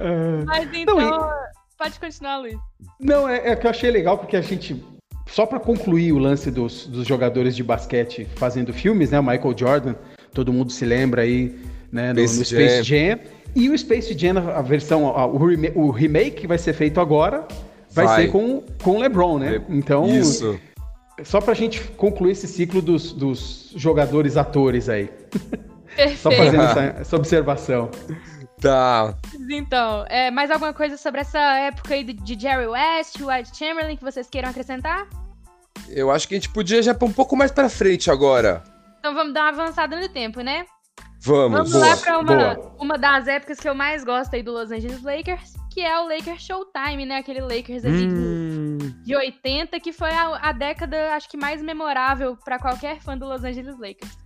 [0.00, 1.30] Ah, Mas Não, então,
[1.78, 2.58] pode continuar, Luiz.
[2.98, 4.82] Não, é, é que eu achei legal porque a gente.
[5.26, 9.20] Só para concluir o lance dos, dos jogadores de basquete fazendo filmes, né?
[9.20, 9.94] O Michael Jordan,
[10.34, 11.56] todo mundo se lembra aí,
[11.92, 12.12] né?
[12.12, 13.18] No, no Space Space Jam.
[13.54, 16.98] E o Space Jam, a versão, a- o, rema- o remake que vai ser feito
[17.00, 17.46] agora,
[17.90, 18.22] vai, Vai.
[18.22, 19.62] ser com, com o LeBron, né?
[19.68, 20.58] Então, Isso.
[21.22, 25.10] só pra gente concluir esse ciclo dos, dos jogadores atores aí.
[26.16, 26.36] Só Perfeito.
[26.56, 27.90] fazendo essa, essa observação.
[28.58, 29.14] Tá.
[29.50, 33.94] Então, é, mais alguma coisa sobre essa época aí de, de Jerry West, White Chamberlain
[33.96, 35.06] que vocês queiram acrescentar?
[35.90, 38.62] Eu acho que a gente podia já pôr um pouco mais pra frente agora.
[39.00, 40.64] Então vamos dar uma avançada no tempo, né?
[41.24, 41.70] Vamos.
[41.70, 42.76] Vamos lá pra uma, boa.
[42.80, 46.08] uma das épocas que eu mais gosto aí do Los Angeles Lakers, que é o
[46.08, 47.18] Lakers Showtime, né?
[47.18, 51.62] Aquele Lakers ali de, Hum, de 80, que foi a, a década, acho que mais
[51.62, 54.18] memorável pra qualquer fã do Los Angeles Lakers.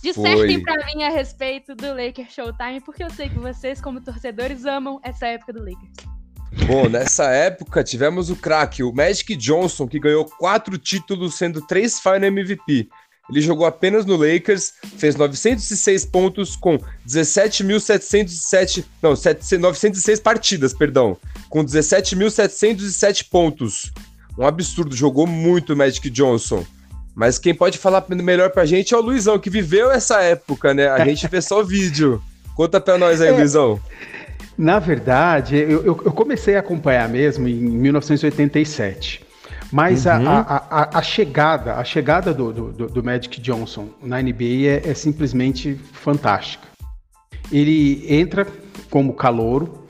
[0.00, 4.64] Dissertem pra mim a respeito do Lakers Showtime, porque eu sei que vocês, como torcedores,
[4.64, 6.18] amam essa época do Lakers.
[6.66, 11.98] Bom, nessa época tivemos o craque, o Magic Johnson, que ganhou quatro títulos, sendo três
[11.98, 12.88] Final MVP.
[13.30, 18.84] Ele jogou apenas no Lakers, fez 906 pontos com 17.707.
[19.02, 21.16] Não, 700 906 partidas, perdão.
[21.48, 23.92] Com 17.707 pontos.
[24.38, 26.64] Um absurdo, jogou muito o Magic Johnson.
[27.14, 30.88] Mas quem pode falar melhor pra gente é o Luizão, que viveu essa época, né?
[30.88, 32.22] A gente vê só o vídeo.
[32.54, 33.32] Conta pra nós aí, É.
[33.32, 33.80] Luizão.
[34.56, 39.20] Na verdade, eu- eu comecei a acompanhar mesmo em 1987.
[39.70, 40.28] Mas a- Uhum.
[40.28, 44.94] a, a- a chegada, a chegada do, do- do- Magic Johnson na NBA é, é
[44.94, 46.66] simplesmente fantástica.
[47.52, 48.46] Ele entra
[48.88, 49.86] como calouro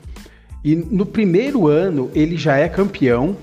[0.63, 3.37] e no primeiro ano ele já é campeão.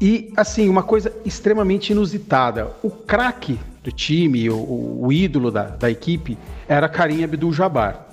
[0.00, 2.70] E assim, uma coisa extremamente inusitada.
[2.82, 6.36] O craque do time, o, o ídolo da, da equipe,
[6.68, 8.06] era Karim Abdul-Jabbar.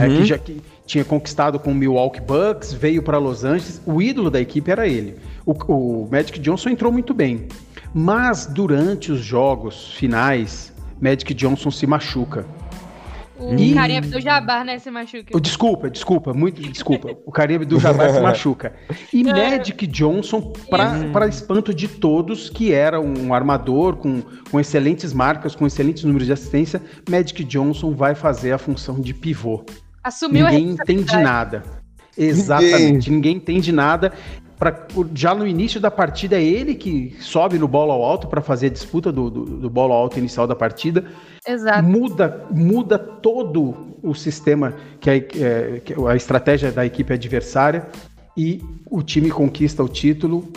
[0.00, 4.00] É, que já que tinha conquistado com o Milwaukee Bucks, veio para Los Angeles, o
[4.00, 5.16] ídolo da equipe era ele.
[5.46, 7.46] O, o Magic Johnson entrou muito bem,
[7.94, 12.44] mas durante os jogos finais, Magic Johnson se machuca.
[13.38, 15.38] O carinha do Jabbar, né, se machuca.
[15.40, 17.16] Desculpa, desculpa, muito desculpa.
[17.24, 18.74] O Caribe do Jabbar se machuca.
[19.12, 19.32] E É.
[19.32, 25.66] Magic Johnson, para espanto de todos, que era um armador com, com excelentes marcas, com
[25.66, 29.64] excelentes números de assistência, Magic Johnson vai fazer a função de pivô.
[30.02, 31.62] Assumiu Ninguém a entende nada.
[32.16, 34.12] Exatamente, ninguém, entende nada.
[34.58, 38.40] Pra, já no início da partida é ele que sobe no bola ao alto para
[38.40, 41.04] fazer a disputa do, do, do bola ao alto inicial da partida.
[41.46, 41.82] Exato.
[41.86, 47.86] Muda, muda todo o sistema, que a, é, que a estratégia da equipe adversária
[48.36, 50.50] e o time conquista o título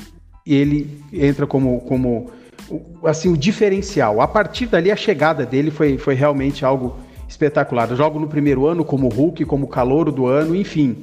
[0.45, 2.31] e ele entra como, como
[2.69, 4.21] o- assim, o diferencial.
[4.21, 6.95] A partir dali, a chegada dele foi, foi realmente algo
[7.27, 7.89] espetacular.
[7.89, 10.97] Eu jogo no primeiro ano como Hulk, como calouro do ano, enfim.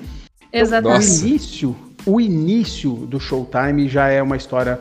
[0.53, 0.97] Exatamente.
[1.07, 1.25] Nossa.
[1.25, 4.79] O início, o início do Showtime já é uma história,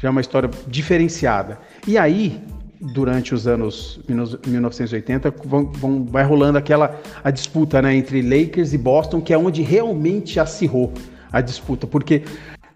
[0.00, 1.58] já é uma história diferenciada.
[1.86, 2.40] E aí,
[2.80, 3.98] durante os anos
[4.46, 9.38] 1980, vão, vão- vai rolando aquela a disputa né, entre Lakers e Boston, que é
[9.38, 10.92] onde realmente acirrou
[11.32, 12.22] a disputa, porque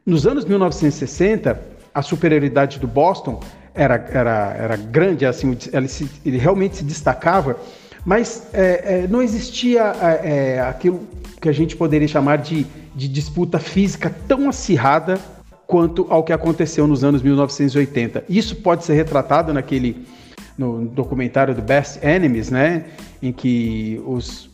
[0.05, 1.61] nos anos 1960
[1.94, 3.40] a superioridade do Boston
[3.74, 7.57] era, era, era grande, assim, ele, se- ele realmente se destacava,
[8.05, 11.00] mas é, é, não existia é, é, aquilo
[11.40, 15.18] que a gente poderia chamar de, de disputa física tão acirrada
[15.66, 18.24] quanto ao que aconteceu nos anos 1980.
[18.28, 20.07] Isso pode ser retratado naquele
[20.59, 22.85] no documentário do Best Enemies, né,
[23.22, 24.50] em que os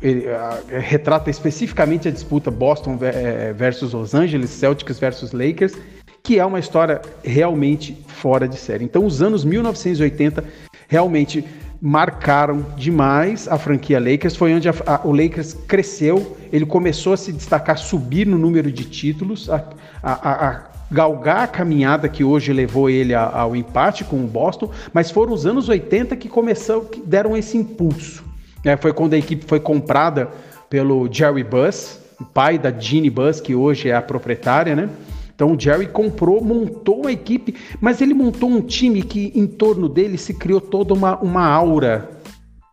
[0.00, 5.74] ele, ah, retrata especificamente a disputa Boston ve- eh, versus Los Angeles, Celtics versus Lakers,
[6.22, 8.84] que é uma história realmente fora de série.
[8.84, 10.44] Então, os anos 1980
[10.88, 11.44] realmente
[11.86, 14.34] marcaram demais a franquia Lakers.
[14.34, 18.72] Foi onde a, a, o Lakers cresceu, ele começou a se destacar, subir no número
[18.72, 19.62] de títulos, a,
[20.02, 25.34] a galgar a caminhada que hoje levou ele ao empate com o Boston, mas foram
[25.34, 28.24] os anos 80 que começou, que deram esse impulso.
[28.64, 30.30] É, foi quando a equipe foi comprada
[30.70, 32.00] pelo Jerry Buss,
[32.32, 34.88] pai da Jeannie Buss, que hoje é a proprietária, né?
[35.34, 39.88] Então o Jerry comprou, montou uma equipe, mas ele montou um time que em torno
[39.88, 42.08] dele se criou toda uma, uma aura.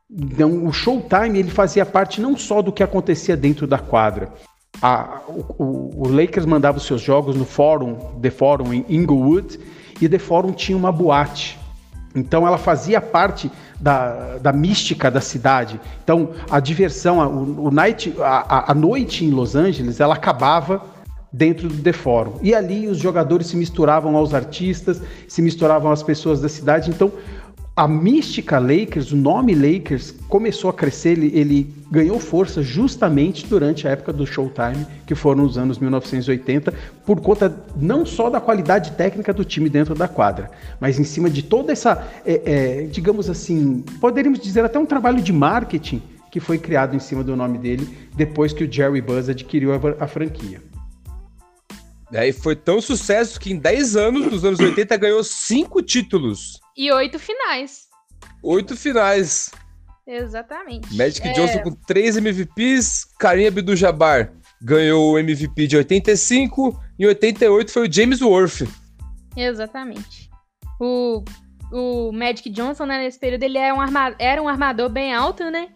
[0.09, 4.29] Então, o Showtime ele fazia parte não só do que acontecia dentro da quadra.
[4.81, 9.59] A, o, o, Lakers mandava os seus jogos no fórum, The Forum em Inglewood,
[10.01, 11.57] e The Forum tinha uma boate.
[12.13, 15.79] Então ela fazia parte da, da mística da cidade.
[16.03, 20.83] Então a diversão, a, o, o night, a, a noite em Los Angeles, ela acabava
[21.31, 22.33] dentro do The Forum.
[22.41, 26.89] E ali os jogadores se misturavam aos artistas, se misturavam às pessoas da cidade.
[26.89, 27.11] Então,
[27.73, 33.87] a mística Lakers, o nome Lakers, começou a crescer, ele, ele, ganhou força justamente durante
[33.87, 36.73] a época do Showtime, que foram os anos 1980,
[37.05, 41.29] por conta não só da qualidade técnica do time dentro da quadra, mas em cima
[41.29, 46.39] de toda essa, é, é, digamos assim, poderíamos dizer até um trabalho de marketing que
[46.39, 50.07] foi criado em cima do nome dele depois que o Jerry Buzz adquiriu a, a
[50.07, 50.70] franquia.
[52.13, 56.59] É, e foi tão sucesso que em 10 anos, nos anos 80, ganhou 5 títulos.
[56.75, 57.87] E 8 finais.
[58.43, 59.51] 8 finais.
[60.05, 60.93] Exatamente.
[60.95, 61.31] Magic é...
[61.31, 67.91] Johnson com 3 MVPs, Karim Abdul-Jabbar ganhou o MVP de 85 e 88 foi o
[67.91, 68.67] James Worth.
[69.35, 70.29] Exatamente.
[70.79, 71.23] O,
[71.71, 75.49] o Magic Johnson, né, nesse período, ele é um arma, era um armador bem alto,
[75.49, 75.69] né?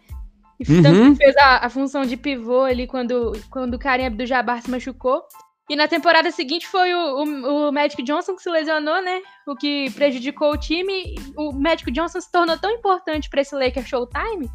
[0.58, 0.82] E uhum.
[0.82, 5.22] tanto fez a, a, função de pivô ali quando, quando o Karim Abdul-Jabbar se machucou.
[5.68, 9.20] E na temporada seguinte foi o, o, o, Magic Johnson que se lesionou, né?
[9.46, 11.16] O que prejudicou o time.
[11.36, 14.48] O Magic Johnson se tornou tão importante para esse Lakers Showtime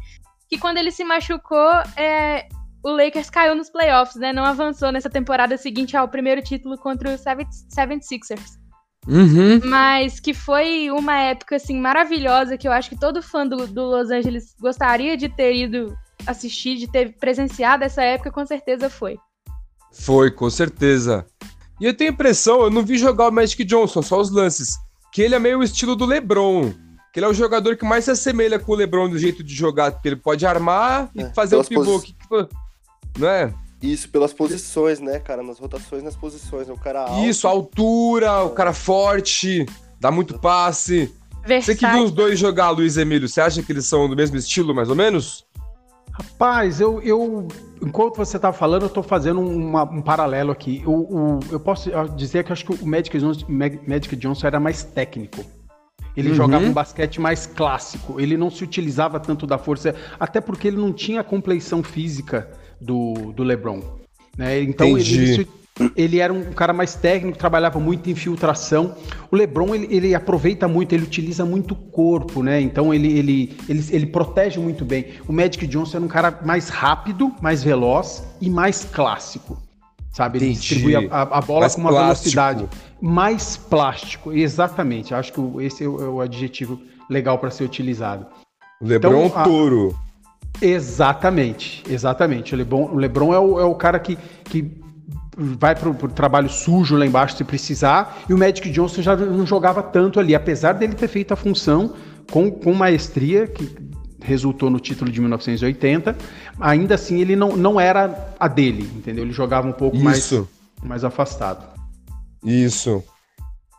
[0.48, 2.46] que quando ele se machucou, é,
[2.82, 4.32] o Lakers caiu nos playoffs, né?
[4.32, 8.60] Não avançou nessa temporada seguinte ao primeiro título contra o 76ers.
[9.06, 9.60] Uhum.
[9.64, 13.82] Mas que foi uma época assim maravilhosa que eu acho que todo fã do, do
[13.82, 15.96] Los Angeles gostaria de ter ido
[16.26, 19.18] assistir, de ter presenciado essa época, com certeza foi.
[19.92, 21.26] Foi, com certeza.
[21.80, 24.76] E eu tenho a impressão, eu não vi jogar o Magic Johnson, só os lances,
[25.12, 26.72] que ele é meio o estilo do LeBron.
[27.12, 29.54] Que ele é o jogador que mais se assemelha com o LeBron do jeito de
[29.54, 31.84] jogar, porque ele pode armar e é, fazer o pivô.
[31.84, 32.06] Posi...
[32.06, 33.52] Que, não é?
[33.82, 35.42] Isso, pelas posições, né, cara?
[35.42, 36.68] Nas rotações, nas posições.
[36.70, 37.26] O cara alto.
[37.26, 39.66] Isso, a altura, o cara forte,
[40.00, 41.12] dá muito passe.
[41.44, 41.74] Versátil.
[41.74, 44.36] Você que viu os dois jogar, Luiz Emílio, você acha que eles são do mesmo
[44.36, 45.44] estilo, mais ou menos?
[46.22, 47.48] Rapaz, eu, eu
[47.82, 50.82] enquanto você estava falando, eu estou fazendo uma, um paralelo aqui.
[50.86, 54.84] O, o, eu posso dizer que acho que o Magic Johnson, Magic Johnson era mais
[54.84, 55.44] técnico.
[56.16, 56.34] Ele uhum.
[56.34, 58.20] jogava um basquete mais clássico.
[58.20, 62.50] Ele não se utilizava tanto da força, até porque ele não tinha a compleição física
[62.80, 63.80] do, do LeBron.
[64.36, 64.62] Né?
[64.62, 65.14] Então Entendi.
[65.14, 65.48] ele, ele
[65.96, 68.94] ele era um cara mais técnico, trabalhava muito em infiltração.
[69.30, 72.60] O LeBron ele, ele aproveita muito, ele utiliza muito o corpo, né?
[72.60, 75.06] Então ele, ele, ele, ele protege muito bem.
[75.26, 79.60] O Magic Johnson era um cara mais rápido, mais veloz e mais clássico.
[80.12, 80.38] Sabe?
[80.38, 82.36] Ele distribui a, a bola mais com uma plástico.
[82.36, 82.68] velocidade
[83.02, 84.32] mais plástico.
[84.32, 85.12] Exatamente.
[85.12, 86.80] Acho que esse é o, é o adjetivo
[87.10, 88.26] legal para ser utilizado.
[88.80, 89.98] O LeBron então, é um touro.
[90.60, 92.54] Exatamente, exatamente.
[92.54, 94.81] O LeBron, o LeBron é, o, é o cara que, que
[95.36, 99.46] vai pro, pro trabalho sujo lá embaixo se precisar, e o Magic Johnson já não
[99.46, 101.94] jogava tanto ali, apesar dele ter feito a função
[102.30, 103.70] com, com maestria, que
[104.20, 106.16] resultou no título de 1980,
[106.60, 109.24] ainda assim ele não, não era a dele, entendeu?
[109.24, 110.32] Ele jogava um pouco mais,
[110.82, 111.66] mais afastado.
[112.44, 113.02] Isso.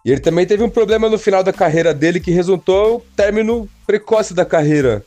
[0.05, 3.69] E ele também teve um problema no final da carreira dele que resultou no término
[3.87, 5.03] precoce da carreira.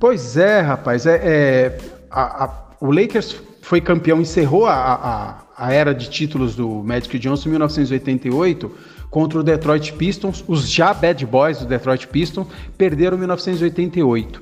[0.00, 1.04] Pois é, rapaz.
[1.04, 1.78] É, é
[2.10, 7.18] a, a, o Lakers foi campeão, encerrou a, a, a era de títulos do Magic
[7.18, 8.70] Johnson em 1988
[9.10, 10.44] contra o Detroit Pistons.
[10.46, 12.46] Os já Bad Boys do Detroit Pistons
[12.78, 14.40] perderam em 1988.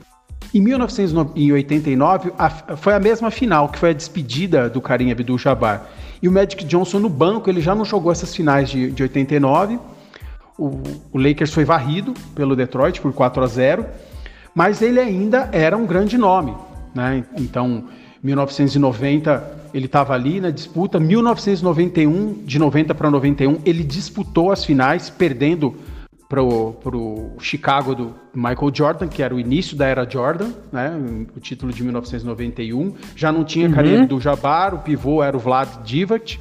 [0.53, 5.89] Em 1989 a, foi a mesma final, que foi a despedida do Karim Abdul-Jabbar.
[6.21, 9.79] E o Magic Johnson no banco, ele já não jogou essas finais de, de 89.
[10.59, 13.87] O, o Lakers foi varrido pelo Detroit por 4 a 0,
[14.55, 16.55] mas ele ainda era um grande nome.
[16.95, 17.25] Né?
[17.39, 17.85] Então,
[18.25, 20.99] 1990 ele estava ali na disputa.
[20.99, 25.75] 1991, de 90 para 91, ele disputou as finais, perdendo
[26.29, 30.91] para o Chicago do Michael Jordan, que era o início da era Jordan, né?
[31.37, 32.95] O título de 1991.
[33.15, 33.75] Já não tinha uhum.
[33.75, 36.41] Kareem do Jabbar, o pivô era o Vlad Divac.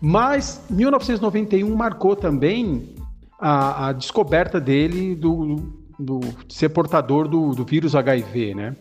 [0.00, 2.94] Mas 1991 marcou também
[3.38, 5.56] a, a descoberta dele do,
[5.98, 8.76] do ser portador do, do vírus HIV, né?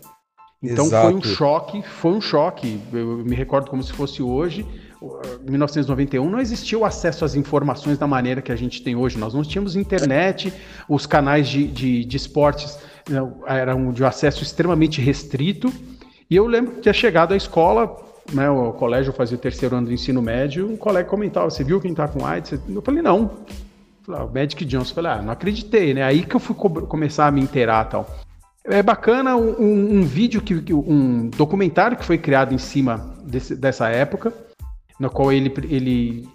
[0.61, 1.07] Então Exato.
[1.07, 2.81] foi um choque, foi um choque.
[2.91, 4.65] Eu me recordo como se fosse hoje.
[5.47, 9.17] Em 1991 não existia o acesso às informações da maneira que a gente tem hoje.
[9.17, 10.53] Nós não tínhamos internet,
[10.89, 12.77] os canais de, de, de esportes
[13.09, 15.71] né, eram de acesso extremamente restrito.
[16.29, 17.95] E eu lembro de ter chegado à escola,
[18.33, 21.79] né, o colégio fazia o terceiro ano do ensino médio, um colega comentava: Você viu
[21.79, 22.59] quem está com AIDS?
[22.67, 23.31] Eu falei: Não.
[24.03, 24.91] Falei, ah, o Magic Johnson.
[24.91, 26.03] Eu falei: Ah, não acreditei, né?
[26.03, 28.05] Aí que eu fui começar a me inteirar tal.
[28.69, 33.55] É bacana um, um, um vídeo, que, um documentário que foi criado em cima desse,
[33.55, 34.31] dessa época,
[34.99, 36.29] no qual ele, ele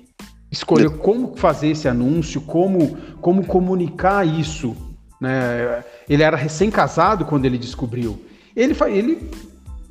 [0.50, 4.76] escolheu como fazer esse anúncio, como, como comunicar isso.
[5.20, 5.84] Né?
[6.08, 8.20] Ele era recém-casado quando ele descobriu.
[8.56, 9.30] Ele, ele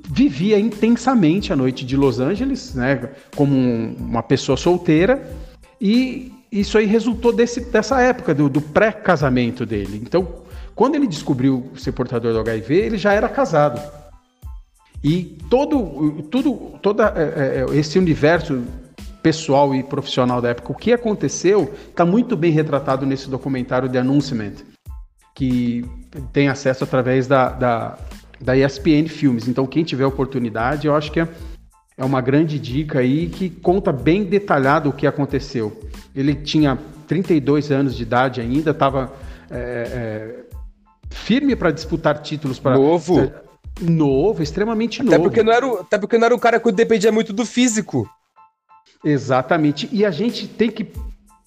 [0.10, 3.10] vivia intensamente a noite de Los Angeles, né?
[3.36, 5.32] como um, uma pessoa solteira,
[5.80, 10.02] e isso aí resultou desse, dessa época, do, do pré-casamento dele.
[10.04, 10.43] Então,
[10.76, 13.82] quando ele descobriu ser portador do HIV, ele já era casado.
[15.04, 18.64] E todo, tudo, todo é, é, esse universo
[19.22, 24.00] pessoal e profissional da época, o que aconteceu, está muito bem retratado nesse documentário The
[24.00, 24.56] Announcement,
[25.36, 25.86] que
[26.32, 27.98] tem acesso através da, da,
[28.40, 29.48] da ESPN Filmes.
[29.48, 31.28] Então, quem tiver oportunidade, eu acho que é,
[31.98, 35.82] é uma grande dica aí que conta bem detalhado o que aconteceu.
[36.16, 39.14] Ele tinha 32 anos de idade ainda, estava
[39.50, 40.44] é, é,
[41.14, 43.20] firme para disputar títulos para novo.
[43.20, 43.34] É,
[43.82, 45.24] novo, extremamente até novo.
[45.24, 48.10] Porque não era, até porque não era um cara que dependia muito do físico.
[49.04, 49.90] Exatamente.
[49.92, 50.92] E a gente tem que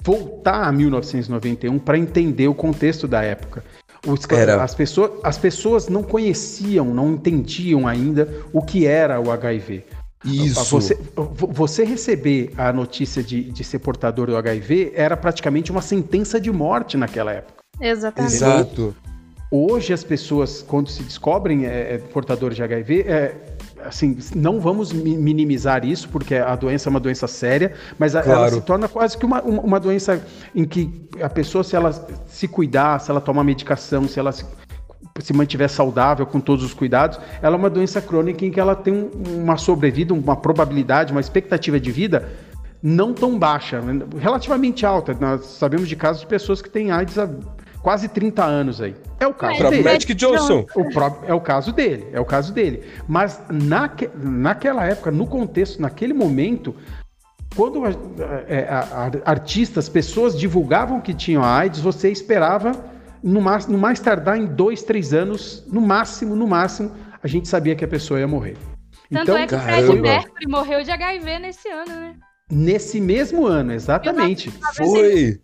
[0.02, 3.64] voltar a 1991 para entender o contexto da época.
[4.06, 4.20] Os,
[4.60, 9.84] as, pessoas, as pessoas não conheciam, não entendiam ainda o que era o HIV.
[10.24, 10.64] Isso.
[10.64, 16.40] Você, você receber a notícia de, de ser portador do HIV era praticamente uma sentença
[16.40, 17.62] de morte naquela época.
[17.80, 18.34] Exatamente.
[18.34, 18.96] Exato.
[19.50, 23.34] Hoje as pessoas, quando se descobrem é, é, portadores de HIV, é,
[23.84, 28.30] assim, não vamos minimizar isso, porque a doença é uma doença séria, mas claro.
[28.30, 30.20] ela se torna quase que uma, uma doença
[30.54, 31.92] em que a pessoa, se ela
[32.26, 34.44] se cuidar, se ela tomar medicação, se ela se,
[35.20, 38.74] se mantiver saudável com todos os cuidados, ela é uma doença crônica em que ela
[38.74, 42.28] tem uma sobrevida, uma probabilidade, uma expectativa de vida
[42.82, 43.80] não tão baixa,
[44.18, 45.16] relativamente alta.
[45.18, 47.28] Nós sabemos de casos de pessoas que têm AIDS há
[47.86, 48.96] quase 30 anos aí.
[49.20, 49.84] É o caso é, dele.
[49.84, 50.66] Magic Johnson.
[50.74, 52.82] O próprio, é o caso dele, é o caso dele.
[53.06, 56.74] Mas naque, naquela época, no contexto, naquele momento,
[57.54, 57.86] quando
[58.48, 58.80] é, a,
[59.24, 62.72] a, artistas, pessoas divulgavam que tinham AIDS, você esperava,
[63.22, 66.90] no, mais, no mais tardar em dois, três anos, no máximo, no máximo,
[67.22, 68.56] a gente sabia que a pessoa ia morrer.
[69.12, 72.16] Tanto então, é que o Fred Mercury morreu de HIV nesse ano, né?
[72.50, 74.50] Nesse mesmo ano, exatamente.
[74.74, 75.40] Foi.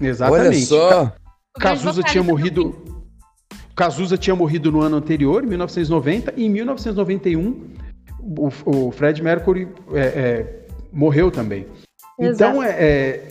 [0.00, 0.72] Exatamente.
[0.72, 1.27] Olha só.
[1.58, 3.04] Cazuza tinha morrido.
[3.74, 7.76] Cazuza tinha morrido no ano anterior, em 1990, e em 1991
[8.20, 11.66] o, o Fred Mercury é, é, morreu também.
[12.18, 12.34] Exato.
[12.34, 13.28] Então, é, é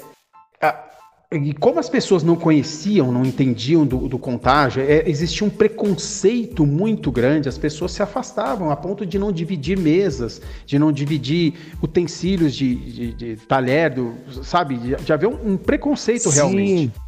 [0.62, 0.88] a,
[1.30, 6.66] e como as pessoas não conheciam, não entendiam do, do contágio, é, existia um preconceito
[6.66, 11.54] muito grande, as pessoas se afastavam a ponto de não dividir mesas, de não dividir
[11.84, 14.78] utensílios de, de, de talher, do, sabe?
[14.78, 16.36] De, de haver um, um preconceito Sim.
[16.36, 17.07] realmente.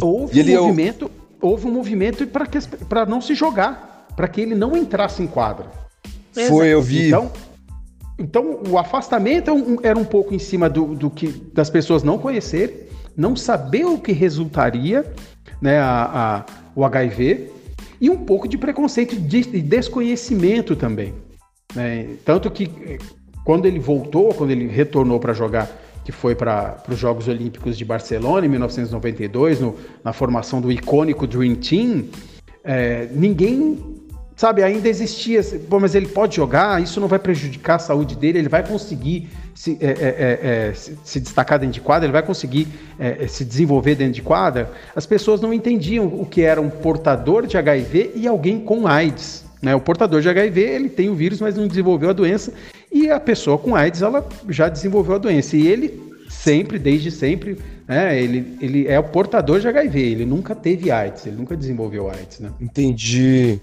[0.00, 2.26] Houve e um é movimento, é houve um movimento
[2.88, 5.66] para não se jogar, para que ele não entrasse em quadra.
[6.48, 7.08] Foi, eu vi.
[7.08, 7.30] Então,
[8.18, 12.18] então o afastamento é era um pouco em cima do, do que das pessoas não
[12.18, 12.76] conhecerem,
[13.16, 15.04] não saber o que resultaria,
[15.60, 17.50] né, a, a, o HIV,
[18.00, 21.14] e um pouco de preconceito de, de desconhecimento também.
[21.74, 22.16] Né?
[22.24, 22.98] Tanto que eh,
[23.44, 25.68] quando ele voltou, quando ele retornou para jogar
[26.10, 31.26] que foi para os Jogos Olímpicos de Barcelona em 1992, no, na formação do icônico
[31.26, 32.06] Dream Team,
[32.64, 33.78] é, ninguém,
[34.36, 35.40] sabe, ainda existia.
[35.68, 39.28] Bom, mas ele pode jogar, isso não vai prejudicar a saúde dele, ele vai conseguir
[39.54, 42.66] se, é, é, é, é se, se destacar dentro de quadra, ele vai conseguir
[42.98, 44.70] é, se desenvolver dentro de quadra.
[44.94, 49.44] As pessoas não entendiam o que era um portador de HIV e alguém com AIDS.
[49.62, 49.74] Né?
[49.74, 52.52] O portador de HIV ele tem o vírus, mas não desenvolveu a doença
[52.92, 55.56] e a pessoa com AIDS, ela já desenvolveu a doença.
[55.56, 60.00] E ele sempre, desde sempre, né, ele, ele é o portador de HIV.
[60.00, 62.52] Ele nunca teve AIDS, ele nunca desenvolveu AIDS, né?
[62.60, 63.60] Entendi.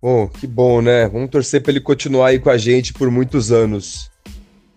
[0.00, 1.08] Bom, que bom, né?
[1.08, 4.10] Vamos torcer para ele continuar aí com a gente por muitos anos.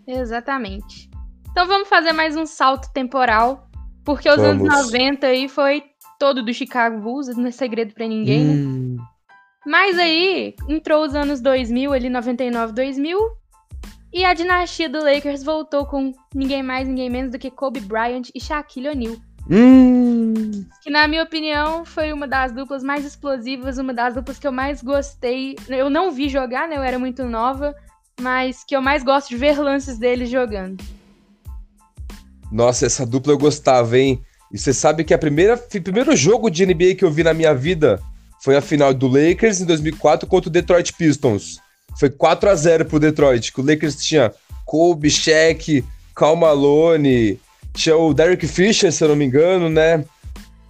[0.05, 1.09] Exatamente.
[1.51, 3.69] Então vamos fazer mais um salto temporal,
[4.03, 4.67] porque os vamos.
[4.67, 5.83] anos 90 aí foi
[6.19, 8.53] todo do Chicago Bulls, não é segredo para ninguém, né?
[8.53, 8.95] hum.
[8.97, 9.03] né?
[9.65, 13.19] Mas aí entrou os anos 2000, ali 99, 2000,
[14.13, 18.29] E a dinastia do Lakers voltou com ninguém mais, ninguém menos do que Kobe Bryant
[18.35, 19.15] e Shaquille O'Neal.
[19.49, 20.65] Hum.
[20.83, 24.51] Que, na minha opinião, foi uma das duplas mais explosivas, uma das duplas que eu
[24.51, 25.55] mais gostei.
[25.67, 26.77] Eu não vi jogar, né?
[26.77, 27.73] Eu era muito nova,
[28.21, 30.83] mas que eu mais gosto de ver lances deles jogando.
[32.51, 34.23] Nossa, essa dupla eu gostava, hein?
[34.51, 37.33] E você sabe que a primeira, o primeiro jogo de NBA que eu vi na
[37.33, 37.99] minha vida
[38.43, 41.62] foi a final do Lakers em 2004 contra o Detroit Pistons.
[41.99, 44.33] Foi 4 a 0 pro Detroit, que o Lakers tinha
[44.65, 45.83] Kobe, Shaq,
[46.15, 47.39] Cal Malone,
[47.73, 50.03] tinha o Derek Fisher, se eu não me engano, né?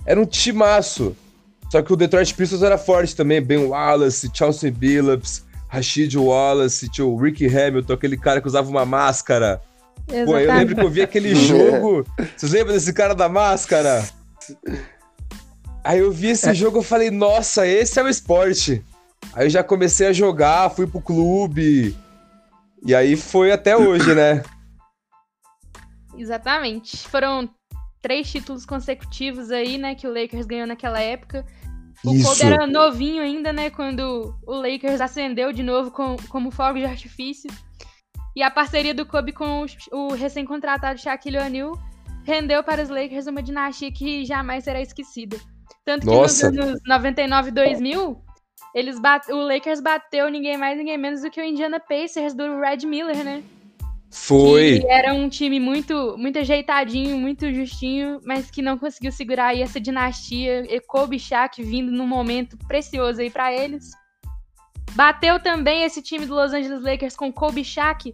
[0.06, 1.16] Era um timaço.
[1.72, 7.06] Só que o Detroit Pistons era forte também, Ben Wallace, Chauncey Billups, Rashid Wallace, tinha
[7.06, 9.60] o Ricky Hamilton, aquele cara que usava uma máscara.
[10.08, 10.26] Exatamente.
[10.26, 12.06] Pô, eu lembro que eu vi aquele jogo.
[12.38, 14.08] Vocês lembram desse cara da máscara?
[15.84, 18.84] Aí eu vi esse jogo e falei, nossa, esse é o esporte.
[19.34, 21.96] Aí eu já comecei a jogar, fui pro clube.
[22.86, 24.44] E aí foi até hoje, né?
[26.18, 27.08] Exatamente.
[27.08, 27.50] Foram
[28.02, 31.46] três títulos consecutivos aí, né, que o Lakers ganhou naquela época.
[32.04, 32.28] O Isso.
[32.28, 36.86] Kobe era novinho ainda, né, quando o Lakers acendeu de novo com, como fogo de
[36.86, 37.50] artifício.
[38.36, 41.80] E a parceria do Kobe com o, o recém-contratado Shaquille O'Neal
[42.26, 45.38] rendeu para os Lakers uma dinastia que jamais será esquecida.
[45.86, 46.52] Tanto que Nossa.
[46.52, 48.22] nos anos 99 e 2000,
[48.74, 52.60] eles bate- o Lakers bateu ninguém mais, ninguém menos do que o Indiana Pacers do
[52.60, 53.44] Red Miller, né?
[54.12, 54.80] Foi.
[54.80, 59.62] Que era um time muito, muito ajeitadinho, muito justinho, mas que não conseguiu segurar aí
[59.64, 60.64] essa dinastia.
[60.72, 63.92] E Kobe Shaq vindo num momento precioso aí pra eles.
[64.92, 68.14] Bateu também esse time do Los Angeles Lakers com Kobe Shaq.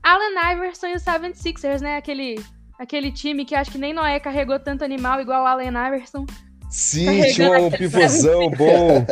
[0.00, 1.96] Allen Iverson e os 76ers, né?
[1.96, 2.36] Aquele,
[2.78, 6.24] aquele time que acho que nem Noé carregou tanto animal igual o Allen Iverson.
[6.70, 9.04] Sim, Carregando tinha um pivôzão bom.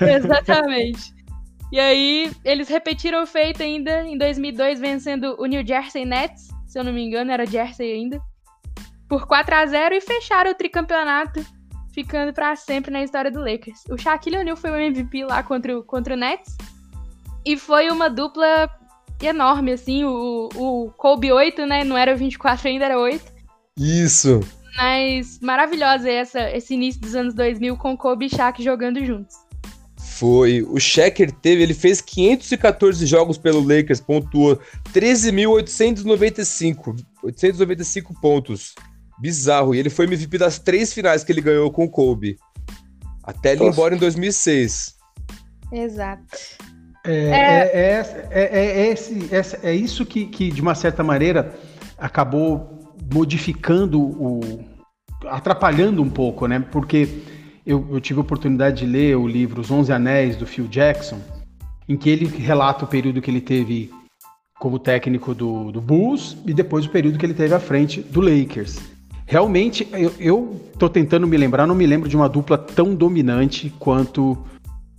[0.00, 1.12] Exatamente.
[1.72, 6.78] E aí, eles repetiram o feito ainda em 2002, vencendo o New Jersey Nets, se
[6.78, 8.20] eu não me engano, era Jersey ainda,
[9.08, 11.44] por 4 a 0 e fecharam o tricampeonato,
[11.92, 13.82] ficando pra sempre na história do Lakers.
[13.90, 16.56] O Shaquille O'Neal foi o MVP lá contra o, contra o Nets,
[17.44, 18.70] e foi uma dupla
[19.20, 23.20] enorme, assim, o, o Kobe 8, né, não era o 24 ainda, era 8,
[23.76, 24.40] Isso.
[24.76, 29.36] Mas maravilhosa essa, esse início dos anos 2000 com Kobe e Shaq jogando juntos.
[29.96, 30.62] Foi.
[30.62, 34.60] O Checker teve, ele fez 514 jogos pelo Lakers, pontuou
[34.92, 38.74] 13.895, 895 pontos.
[39.18, 39.74] Bizarro.
[39.74, 42.36] E ele foi MVP das três finais que ele ganhou com o Kobe.
[43.22, 44.94] Até ele ir embora em 2006.
[45.72, 46.22] Exato.
[47.06, 51.54] É, é, é, é, é esse, essa- é isso que, que, de uma certa maneira,
[51.98, 54.64] acabou modificando o.
[55.26, 56.60] atrapalhando um pouco, né?
[56.60, 57.08] Porque
[57.66, 61.20] eu, eu tive a oportunidade de ler o livro Os Onze Anéis, do Phil Jackson,
[61.88, 63.90] em que ele relata o período que ele teve
[64.58, 68.20] como técnico do, do Bulls e depois o período que ele teve à frente do
[68.20, 68.80] Lakers.
[69.26, 69.88] Realmente,
[70.18, 74.38] eu, tô tentando me lembrar, não me lembro de uma dupla tão dominante quanto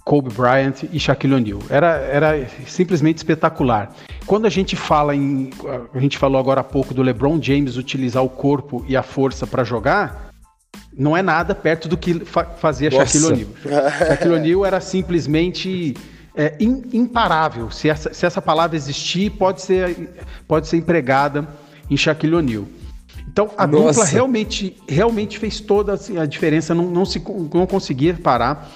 [0.03, 1.59] Kobe Bryant e Shaquille O'Neal.
[1.69, 3.93] Era, era simplesmente espetacular.
[4.25, 5.51] Quando a gente fala em.
[5.93, 9.45] A gente falou agora há pouco do LeBron James utilizar o corpo e a força
[9.45, 10.31] para jogar,
[10.97, 13.05] não é nada perto do que fa- fazia Nossa.
[13.05, 13.91] Shaquille O'Neal.
[14.07, 15.93] Shaquille O'Neal era simplesmente
[16.35, 17.69] é, im- imparável.
[17.69, 20.09] Se essa, se essa palavra existir, pode ser,
[20.47, 21.47] pode ser empregada
[21.89, 22.65] em Shaquille O'Neal.
[23.27, 23.87] Então a Nossa.
[23.89, 27.21] dupla realmente, realmente fez toda assim, a diferença, não, não, se,
[27.53, 28.71] não conseguia parar.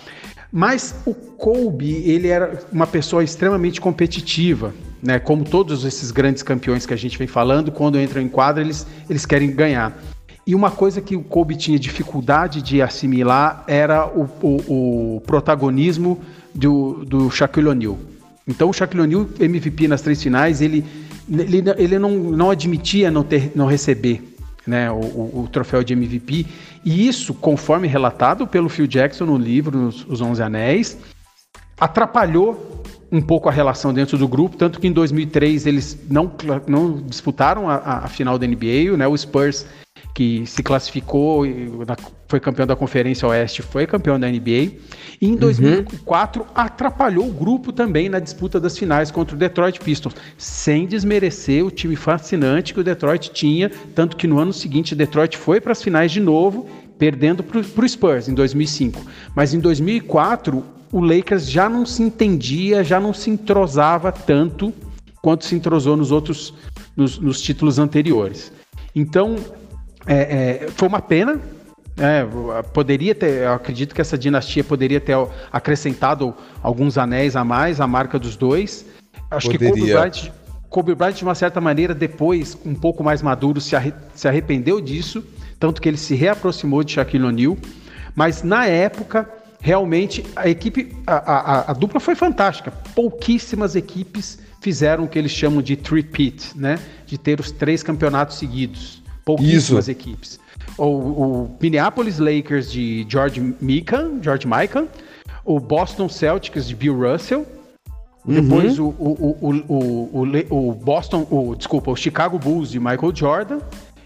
[0.52, 5.20] Mas o Kobe, ele era uma pessoa extremamente competitiva, né?
[5.20, 8.86] Como todos esses grandes campeões que a gente vem falando, quando entram em quadra, eles,
[9.10, 9.97] eles querem ganhar.
[10.45, 16.20] E uma coisa que o Kobe tinha dificuldade de assimilar era o, o- o protagonismo
[16.54, 17.97] do, do Shaquille O'Neal.
[18.47, 20.84] Então o Shaquille O'Neal, MVP nas três finais, ele,
[21.32, 24.24] ele, ele não, não admitia não, ter, não receber
[24.66, 26.47] né, o, o- troféu de MVP.
[26.84, 30.97] E isso, conforme relatado pelo Phil Jackson no livro Os Onze Anéis,
[31.80, 36.32] atrapalhou um pouco a relação dentro do grupo, tanto que em 2003 eles não,
[36.67, 39.65] não disputaram a, a- final da NBA, né, o Spurs
[40.13, 41.71] que se classificou, e
[42.27, 44.73] foi campeão da Conferência Oeste, foi campeão da NBA.
[45.21, 50.15] E em 2004 atrapalhou o grupo também na disputa das finais contra o Detroit Pistons,
[50.38, 54.95] sem desmerecer o time fascinante que o Detroit tinha, tanto que no ano seguinte o
[54.95, 56.67] Detroit foi para as finais de novo,
[56.97, 59.01] perdendo para o Spurs em 2005.
[59.36, 64.73] Mas em 2004 o Lakers já não se entendia, já não se entrosava tanto
[65.21, 66.53] quanto se entrosou nos outros
[66.95, 68.51] nos, nos títulos anteriores.
[68.95, 69.35] Então
[70.05, 71.39] é, é, foi uma pena.
[71.95, 72.27] né?
[72.73, 75.15] poderia ter, eu acredito que essa dinastia poderia ter
[75.51, 76.33] acrescentado
[76.63, 78.85] alguns anéis a mais, a marca dos dois,
[79.29, 79.73] Acho Poderia.
[79.73, 80.31] que Kobe Bryant,
[80.69, 84.81] Kobe Bryant, de uma certa maneira, depois, um pouco mais maduro, se, arre se arrependeu
[84.81, 85.23] disso,
[85.59, 87.57] tanto que ele se reaproximou de Shaquille O'Neal.
[88.15, 89.29] Mas na época,
[89.62, 92.72] realmente, a equipe, a, a, a, dupla foi fantástica.
[92.95, 96.80] Pouquíssimas equipes fizeram o que eles chamam de three-peat, né?
[97.05, 99.01] De ter os três campeonatos seguidos.
[99.26, 99.91] Pouquíssimas Isso.
[99.91, 100.39] equipes.
[100.78, 104.88] O, o, Minneapolis Lakers de George Mikan, George Mikan,
[105.43, 107.45] o Boston Celtics de Bill Russell,
[108.26, 108.34] uhum.
[108.34, 113.60] depois o, o, o, Boston, o, desculpa, o Chicago Bulls de Michael Jordan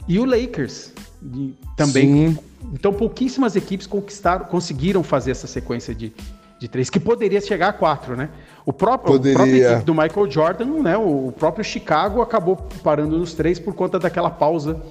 [0.08, 0.94] e o Lakers
[1.24, 2.34] de, também.
[2.34, 2.40] Sim.
[2.74, 6.14] Então pouquíssimas equipes conquistaram, conseguiram fazer essa sequência de,
[6.60, 8.30] de três, que poderia chegar a quatro, né?
[8.66, 9.38] O próprio, poderia.
[9.38, 10.98] próprio equipe do Michael Jordan, né?
[10.98, 14.82] O próprio Chicago acabou parando nos três por conta daquela pausa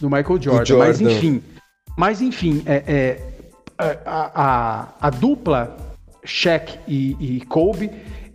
[0.00, 0.64] do Michael Jordan.
[0.64, 0.86] Jordan.
[0.86, 1.42] Mas enfim,
[1.96, 3.32] mas enfim, é, é
[4.04, 5.76] a, a, a, dupla
[6.24, 7.90] Shaq e, e Kobe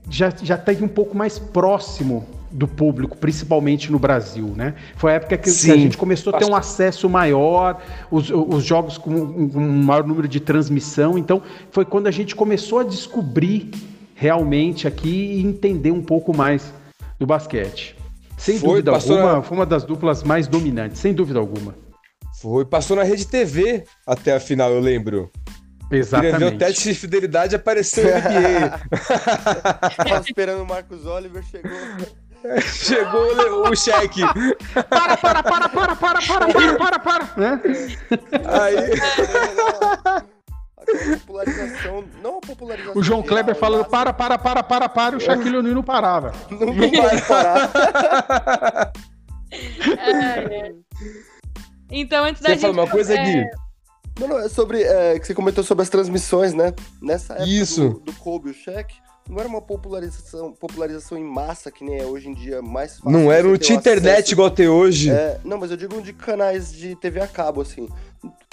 [0.09, 2.25] já, já teve um pouco mais próximo
[2.57, 4.73] do público, principalmente no Brasil, né?
[4.95, 7.79] Foi a época que, que a gente começou a ter um acesso maior,
[8.09, 11.39] os, os jogos com um maior número de transmissão, então
[11.69, 13.69] foi quando a gente começou a descobrir
[14.15, 16.73] realmente aqui e entender um pouco mais
[17.19, 17.95] do basquete.
[18.35, 19.41] Sem foi, dúvida alguma, na...
[19.43, 21.75] foi uma das duplas mais dominantes, sem dúvida alguma.
[22.41, 25.29] Foi, passou na Rede TV até a final, eu lembro.
[25.91, 26.33] Exatamente.
[26.33, 28.79] Queria ver o teste de fidelidade apareceu no NBA.
[30.09, 31.71] Tava esperando o Marcos Oliver, chegou.
[32.61, 34.21] Chegou o, cheque.
[34.89, 37.29] Para, para, para, para, para, para, para, para, para.
[37.37, 37.61] Né?
[38.45, 38.75] Aí.
[41.19, 42.93] popularização, não a popularização.
[42.95, 46.31] O João Kleber falando para, para, para, para, para, e o Shaquille O'Neal não parava.
[46.49, 47.71] Não vai parar.
[49.97, 50.73] é, é.
[51.89, 52.61] Então, antes da você gente...
[52.61, 53.15] Você uma coisa.
[53.15, 53.49] É...
[54.19, 54.81] Não, não, é sobre.
[54.81, 56.73] É, que você comentou sobre as transmissões, né?
[57.01, 57.89] Nessa época Isso.
[57.89, 58.95] Do, do Kobe o Shaq,
[59.29, 63.11] não era uma popularização, popularização em massa que nem é hoje em dia mais fácil.
[63.11, 65.11] Não era um tinha internet igual tem hoje.
[65.11, 67.89] É, não, mas eu digo de canais de TV a cabo, assim.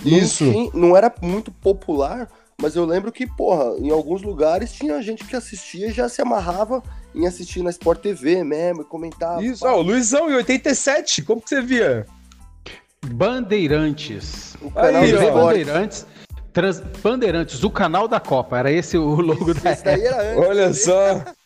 [0.05, 0.45] Isso.
[0.45, 2.29] Não, tinha, não era muito popular,
[2.61, 6.20] mas eu lembro que, porra, em alguns lugares tinha gente que assistia e já se
[6.20, 6.83] amarrava
[7.14, 9.45] em assistir na Sport TV mesmo e comentava.
[9.45, 12.07] Isso, ó, o Luizão, em 87, como que você via?
[13.07, 14.57] Bandeirantes.
[14.61, 16.07] O canal Aí, de Bandeirantes
[16.55, 16.80] Trans...
[17.02, 20.72] Bandeirantes, o canal da Copa, era esse o logo da Esse daí era antes, Olha
[20.72, 21.24] só.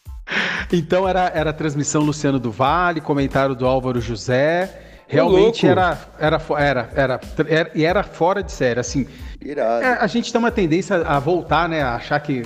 [0.70, 4.82] Então era, era a transmissão Luciano do Vale, comentário do Álvaro José.
[5.06, 9.06] Realmente era, era, era, era, era, e era fora de série, assim.
[9.40, 9.82] Irado.
[9.82, 12.42] É, a gente tem uma tendência a voltar, né, a achar que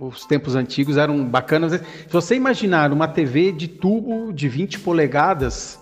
[0.00, 1.72] os tempos antigos eram bacanas.
[1.72, 5.78] Se você imaginar uma TV de tubo de 20 polegadas,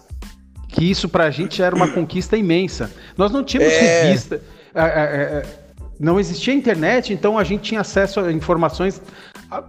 [0.71, 2.91] que isso pra gente era uma conquista imensa.
[3.17, 4.03] Nós não tínhamos é...
[4.03, 4.43] revista.
[4.75, 5.64] É, é, é
[5.99, 9.01] não existia internet, então a gente tinha acesso a informações,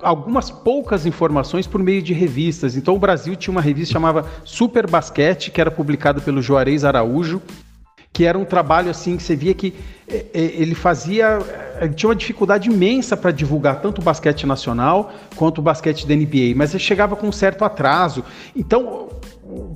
[0.02, 2.76] algumas poucas informações por meio de revistas.
[2.76, 7.42] Então o Brasil tinha uma revista chamada Super Basquete, que era publicada pelo Juarez Araújo,
[8.16, 9.74] que era um trabalho assim que você via que
[10.08, 11.38] é, é, ele fazia,
[11.82, 16.16] ele tinha uma dificuldade imensa para divulgar tanto o basquete nacional quanto o basquete da
[16.16, 18.24] NBA, mas ele chegava com um certo atraso.
[18.56, 19.10] Então,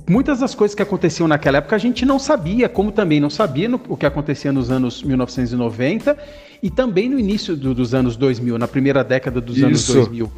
[0.08, 3.68] muitas das coisas que aconteciam naquela época a gente não sabia, como também não sabia
[3.68, 6.16] no, o que acontecia nos anos 1990
[6.62, 9.66] e também no início do, dos anos 2000, na primeira década dos Isso.
[9.66, 10.32] anos 2000.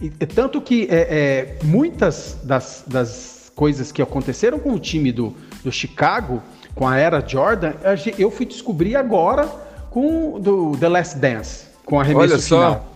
[0.00, 5.34] E, tanto que é, é, muitas das, das coisas que aconteceram com o time do,
[5.64, 6.40] do Chicago,
[6.74, 7.72] com a era Jordan,
[8.16, 9.48] eu fui descobrir agora
[9.90, 12.94] com do The Last Dance, com a remessa final.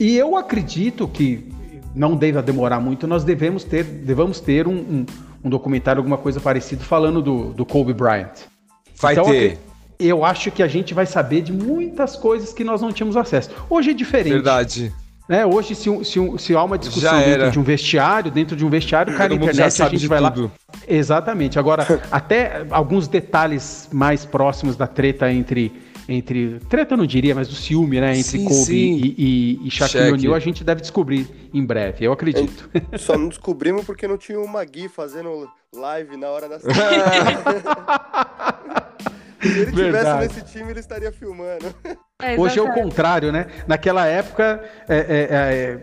[0.00, 1.52] E eu acredito que
[1.94, 5.06] não deva demorar muito, nós devemos ter, devemos ter um, um,
[5.44, 8.46] um documentário, alguma coisa parecida, falando do, do Kobe Bryant.
[8.96, 9.58] Vai então, ter.
[9.98, 13.50] Eu acho que a gente vai saber de muitas coisas que nós não tínhamos acesso.
[13.68, 14.32] Hoje é diferente.
[14.32, 14.92] Verdade.
[15.28, 15.46] Né?
[15.46, 19.16] Hoje, se, se, se há uma discussão dentro de um vestiário, dentro de um vestiário,
[19.16, 20.44] cara, na internet a gente vai tudo.
[20.44, 20.78] lá.
[20.88, 21.58] Exatamente.
[21.58, 25.72] Agora, até alguns detalhes mais próximos da treta entre
[26.12, 26.58] entre.
[26.68, 28.10] Treta eu não diria, mas o ciúme, né?
[28.10, 29.00] Entre sim, Kobe sim.
[29.02, 29.14] e,
[29.62, 32.70] e, e Shaquille O'Neal, a gente deve descobrir em breve, eu acredito.
[32.92, 36.58] É, só não descobrimos porque não tinha o Magui fazendo live na hora da
[39.40, 40.26] Se ele Verdade.
[40.26, 41.74] tivesse nesse time, ele estaria filmando.
[42.20, 43.46] É, Hoje é o contrário, né?
[43.66, 45.80] Naquela época, é, é, é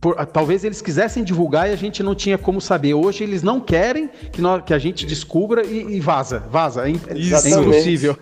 [0.00, 2.94] por, talvez eles quisessem divulgar e a gente não tinha como saber.
[2.94, 6.40] Hoje eles não querem que, nós, que a gente descubra e, e vaza.
[6.50, 6.88] Vaza.
[6.88, 8.16] É, é impossível.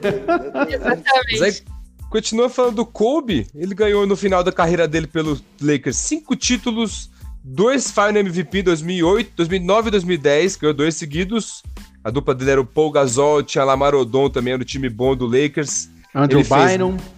[0.68, 1.64] Exatamente.
[2.11, 3.47] continua falando do Kobe.
[3.55, 7.11] Ele ganhou no final da carreira dele pelo Lakers cinco títulos,
[7.45, 11.62] dois Final MVP em 2008, 2009 e 2010, ganhou dois seguidos.
[12.03, 15.14] A dupla dele era o Paul Gasol, tinha Lamar Odom também, era o time bom
[15.14, 15.91] do Lakers.
[16.14, 16.99] Andrew Bynum.
[16.99, 17.18] Fez...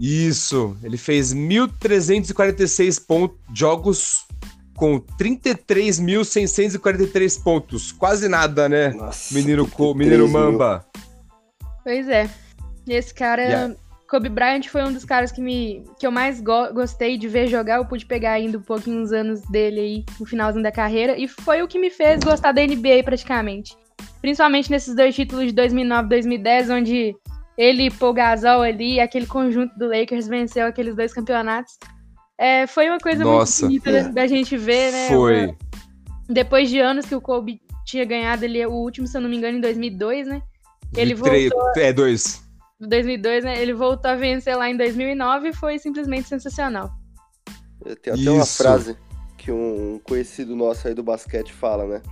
[0.00, 4.24] Isso, ele fez 1.346 pontos, jogos
[4.74, 7.92] com 33.643 pontos.
[7.92, 8.88] Quase nada, né?
[8.90, 10.52] Nossa, Menino, Co menino 33 mil.
[10.52, 10.86] Mamba.
[11.84, 12.28] Pois é.
[12.86, 13.74] E esse cara, Yeah.
[14.08, 17.46] Kobe Bryant foi um dos caras que, me, que eu mais go- gostei de ver
[17.46, 17.76] jogar.
[17.76, 21.16] Eu pude pegar ainda um pouquinho uns anos dele aí no finalzinho da carreira.
[21.16, 23.76] E foi o que me fez gostar da NBA praticamente.
[24.20, 27.14] Principalmente nesses dois títulos de 2009 e 2010, onde
[27.60, 31.74] ele e Paul Gasol ali, aquele conjunto do Lakers venceu aqueles dois campeonatos.
[32.38, 33.66] É, foi uma coisa Nossa.
[33.66, 35.08] muito bonita da, da gente ver, né?
[35.08, 35.44] Foi.
[35.46, 35.56] Uma-
[36.26, 39.36] depois de anos que o Kobe tinha ganhado ele, o último, se eu não me
[39.36, 40.40] engano, em 2002, né?
[40.96, 42.42] Ele Três- É, dois.
[42.80, 43.60] 2002, né?
[43.60, 46.90] Ele voltou a vencer lá em 2009 e foi simplesmente sensacional.
[48.02, 48.56] Tem até uma Isso.
[48.62, 48.96] frase
[49.36, 52.02] que um conhecido nosso aí do basquete fala, né?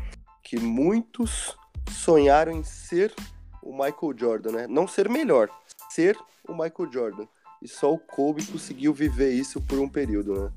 [0.42, 1.57] Que muitos
[1.90, 3.14] sonharam em ser
[3.63, 4.67] o Michael Jordan, né?
[4.67, 5.49] Não ser melhor,
[5.91, 6.17] ser
[6.49, 7.27] o Michael Jordan.
[7.63, 10.51] E só o Kobe conseguiu viver isso por um período, né?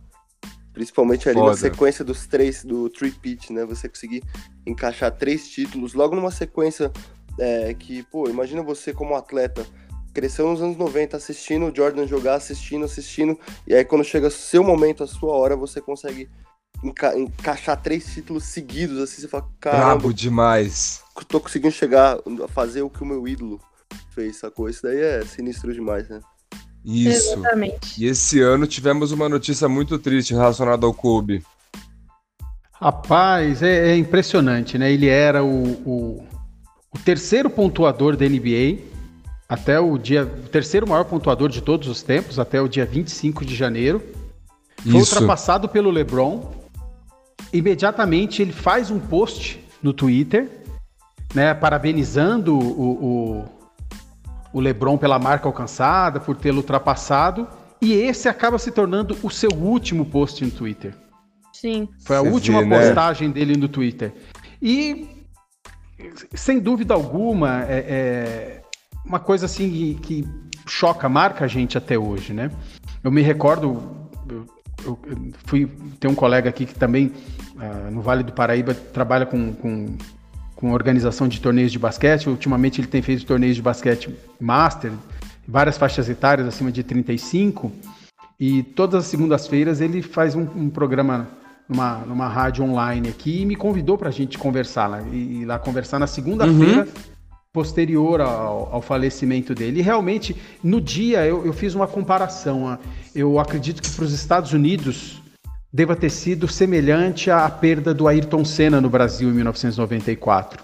[0.74, 1.58] Principalmente ali na Foda.
[1.58, 3.66] sequência dos três, do three-peat, né?
[3.66, 4.24] Você conseguir
[4.66, 6.92] encaixar três títulos logo numa sequência
[7.40, 9.66] é, que, pô, imagina você como atleta,
[10.14, 14.64] cresceu nos anos 90 assistindo o Jordan jogar, assistindo, assistindo, e aí quando chega seu
[14.64, 16.30] momento, a sua hora, você consegue
[16.84, 21.02] enca- encaixar três títulos seguidos, assim, você fala, caramba, Brabo demais.
[21.28, 23.60] tô conseguindo chegar a fazer o que o meu ídolo
[24.14, 24.70] fez, sacou?
[24.70, 26.20] Isso daí é sinistro demais, né?
[26.84, 27.34] Isso.
[27.34, 28.02] Exatamente.
[28.04, 31.44] E esse ano tivemos uma notícia muito triste relacionada ao Kobe.
[32.74, 34.92] Rapaz, é, é impressionante, né?
[34.92, 36.28] Ele era o, o,
[36.92, 38.80] o terceiro pontuador da NBA
[39.48, 40.24] até o dia.
[40.24, 44.02] O terceiro maior pontuador de todos os tempos, até o dia 25 de janeiro.
[44.82, 45.14] Foi Isso.
[45.14, 46.61] ultrapassado pelo LeBron.
[47.54, 50.50] Imediatamente ele faz um post no Twitter,
[51.34, 53.46] né, parabenizando o, o,
[54.54, 57.48] o LeBron pela marca alcançada, por tê-lo ultrapassado.
[57.82, 60.96] E esse acaba se tornando o seu último post no Twitter.
[61.52, 61.90] Sim.
[62.06, 62.78] Foi a Você última vê, né?
[62.80, 64.14] postagem dele no Twitter.
[64.62, 65.10] E,
[66.34, 68.62] sem dúvida alguma, é, é
[69.06, 70.28] uma coisa assim que, que
[70.68, 72.52] choca, marca a gente até hoje, né?
[73.04, 74.01] Eu me recordo,
[74.86, 75.68] eu, eu fui
[76.00, 77.12] tem um colega aqui que também
[77.60, 79.96] ah, no Vale do Paraíba trabalha com, com,
[80.56, 82.28] com organização de torneios de basquete.
[82.28, 84.10] Ultimamente ele tem feito torneios de basquete
[84.40, 84.92] master,
[85.48, 87.72] várias faixas etárias acima de 35.
[88.40, 91.28] E todas as segundas-feiras ele faz um, um programa
[91.70, 95.02] numa, numa rádio online aqui e me convidou para a gente conversar lá.
[95.02, 96.88] E, e lá conversar na segunda-feira,
[97.54, 99.80] posterior ao, ao falecimento dele.
[99.80, 102.78] E realmente, no dia, eu, eu fiz uma comparação.
[103.14, 105.22] Eu acredito que para os Estados Unidos
[105.74, 110.64] deva ter sido semelhante à perda do Ayrton Senna no Brasil em 1994.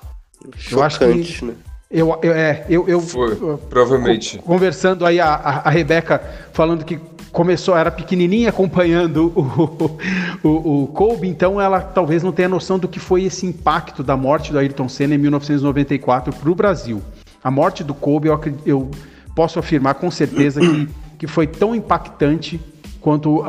[0.71, 1.53] Eu acho que- Chocante, né?
[1.89, 4.37] Eu, eu, é, eu, eu, Foi, eu- provavelmente.
[4.39, 6.21] Con- Conversando aí, a, a, a Rebeca
[6.51, 6.99] falando que
[7.31, 12.87] começou, era pequenininha acompanhando o, o, o Kobe, então ela talvez não tenha noção do
[12.87, 17.01] que foi esse impacto da morte do Ayrton Senna em 1994 para o Brasil.
[17.43, 18.91] A morte do Kobe, eu, eu
[19.35, 20.87] posso afirmar com certeza que,
[21.19, 22.59] que foi tão impactante
[22.99, 23.43] quanto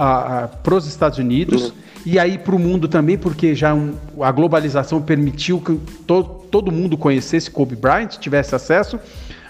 [0.62, 1.72] para os Estados Unidos
[2.06, 5.74] e aí para o mundo também, porque já um- a globalização permitiu que
[6.06, 9.00] to, todo mundo conhecesse Kobe Bryant, tivesse acesso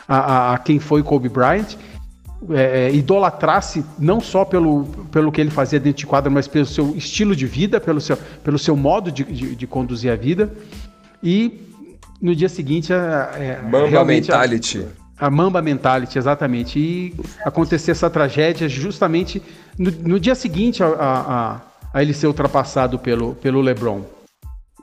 [0.08, 1.74] a, a- a quem foi Kobe Bryant,
[2.50, 6.66] é, é, idolatrasse não só pelo, pelo que ele fazia dentro de quadra, mas pelo
[6.66, 10.52] seu estilo de vida, pelo seu, pelo seu modo de, de- de conduzir a vida.
[11.22, 11.60] E
[12.20, 14.86] no dia seguinte, a, é, Mamba realmente a- Mentality.
[15.18, 16.78] a Mamba Mentality, exatamente.
[16.78, 17.14] E
[17.44, 19.42] acontecer essa tragédia justamente
[19.78, 21.20] no, no dia seguinte a, a,
[21.54, 21.60] a-
[21.94, 24.02] a ele ser ultrapassado pelo, pelo LeBron.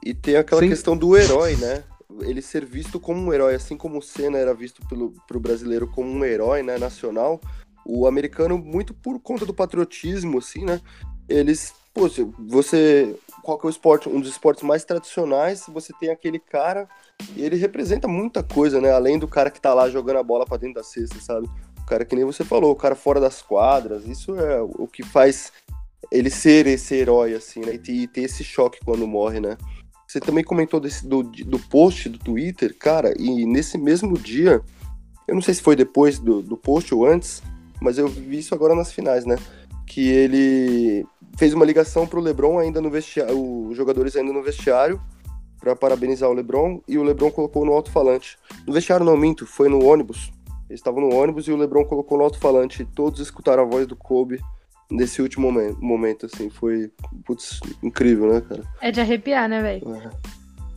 [0.03, 0.69] E tem aquela Sim.
[0.69, 1.83] questão do herói, né?
[2.21, 5.87] Ele ser visto como um herói, assim como o Senna era visto pelo pro brasileiro
[5.87, 7.39] como um herói, né, nacional.
[7.85, 10.81] O americano, muito por conta do patriotismo, assim, né?
[11.29, 12.09] Eles, pô,
[12.39, 16.87] você, qual que é o esporte, um dos esportes mais tradicionais, você tem aquele cara
[17.35, 18.91] e ele representa muita coisa, né?
[18.91, 21.47] Além do cara que tá lá jogando a bola pra dentro da cesta, sabe?
[21.79, 25.03] O cara que nem você falou, o cara fora das quadras, isso é o que
[25.03, 25.51] faz
[26.11, 27.75] ele ser esse herói, assim, né?
[27.75, 29.57] E ter esse choque quando morre, né?
[30.07, 34.61] Você também comentou desse, do, do post do Twitter, cara, e nesse mesmo dia,
[35.27, 37.41] eu não sei se foi depois do, do post ou antes,
[37.81, 39.37] mas eu vi isso agora nas finais, né?
[39.85, 41.05] Que ele
[41.37, 45.01] fez uma ligação pro LeBron ainda no vestiário, os jogadores ainda no vestiário,
[45.59, 48.37] para parabenizar o LeBron, e o LeBron colocou no alto-falante.
[48.67, 50.31] No vestiário não minto, foi no ônibus.
[50.69, 53.95] Eles estavam no ônibus e o LeBron colocou no alto-falante, todos escutaram a voz do
[53.95, 54.39] Kobe
[54.89, 56.91] nesse último momento, momento assim, foi,
[57.25, 58.63] putz, incrível, né, cara?
[58.81, 59.83] É de arrepiar, né, velho?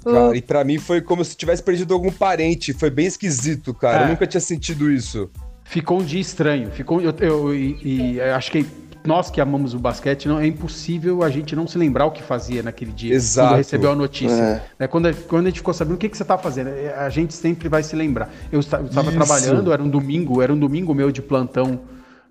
[0.05, 2.73] O- Cara, e pra mim foi como se tivesse perdido algum parente.
[2.73, 4.03] Foi bem esquisito, cara.
[4.03, 4.05] É.
[4.05, 5.29] Eu nunca tinha sentido isso.
[5.65, 6.71] Ficou um dia estranho.
[6.71, 8.65] Ficou, eu, eu- e, e acho que
[9.05, 12.23] nós que amamos o basquete, não é impossível a gente não se lembrar o que
[12.23, 13.13] fazia naquele dia.
[13.15, 13.49] Exato.
[13.51, 14.35] Quando recebeu a notícia.
[14.35, 14.63] É.
[14.79, 17.09] Né, Quando, quando a gente ficou sabendo o que, que você estava fazendo, é, a
[17.11, 18.31] gente sempre vai se lembrar.
[18.51, 21.81] Eu esta- eu estava trabalhando, era um domingo, era um domingo meu de plantão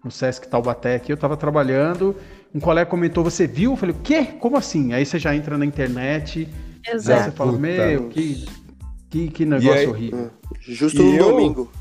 [0.04, 2.16] no Sesc Taubaté aqui, eu estava trabalhando,
[2.54, 3.72] um colega comentou, você viu?
[3.72, 4.24] Eu falei, o quê?
[4.40, 4.94] Como assim?
[4.94, 6.48] Aí você já entra na internet,
[6.88, 7.24] aí Exato.
[7.26, 7.62] você fala, Puta.
[7.62, 8.46] meu, que,
[9.10, 10.32] que, que negócio aí- horrível.
[10.62, 11.32] Justo E no eu?
[11.32, 11.72] domingo.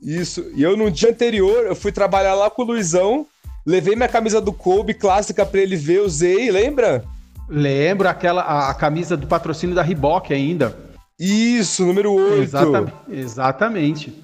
[0.00, 0.44] Isso.
[0.54, 3.26] E eu, no dia anterior, eu fui trabalhar lá com o Luizão,
[3.64, 7.04] levei minha camisa do Kobe clássica pra ele ver, usei, lembra?
[7.48, 10.76] Lembro aquela, a, a camisa do patrocínio da Reebok ainda.
[11.18, 12.42] Isso, número 8.
[12.42, 12.92] Exatamente.
[13.10, 14.22] Exatamente.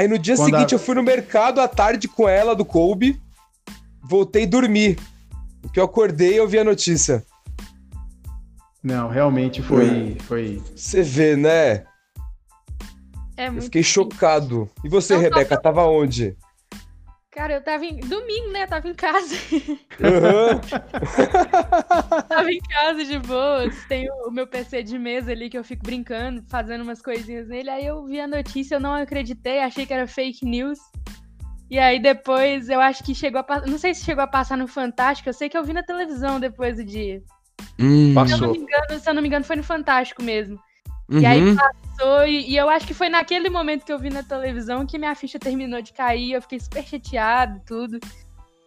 [0.00, 2.64] Aí no dia Quando seguinte a- eu fui no mercado à tarde com ela, do
[2.64, 3.20] Kobe,
[4.02, 4.98] voltei a dormir.
[5.74, 7.22] Que eu acordei e eu vi a notícia.
[8.82, 10.62] Não, realmente foi, foi.
[10.74, 11.84] Você vê, né?
[13.36, 14.70] É Eu fiquei chocado.
[14.82, 16.34] E você, Não, Rebeca, tava onde?
[17.30, 18.00] Cara, eu tava em.
[18.00, 18.64] Domingo, né?
[18.64, 19.36] Eu tava em casa.
[20.02, 20.60] Aham.
[22.28, 23.84] tava em casa de boas.
[23.84, 27.70] Tem o, meu PC de mesa ali que eu fico brincando, fazendo umas coisinhas nele.
[27.70, 30.80] Aí eu vi a notícia, eu não acreditei, achei que era fake news.
[31.70, 33.66] E aí depois eu acho que chegou a passar.
[33.66, 36.40] Não sei se chegou a passar no Fantástico, eu sei que eu vi na televisão
[36.40, 37.22] depois do dia.
[37.78, 38.52] Hum, Se eu não Passou.
[38.52, 40.58] me engano, se eu não me engano, foi no Fantástico mesmo.
[41.08, 41.56] E aí uhum.
[42.00, 44.98] Passou, e, e eu acho que foi naquele momento que eu vi na televisão que
[44.98, 47.98] minha ficha terminou de cair, eu fiquei super chateado e tudo.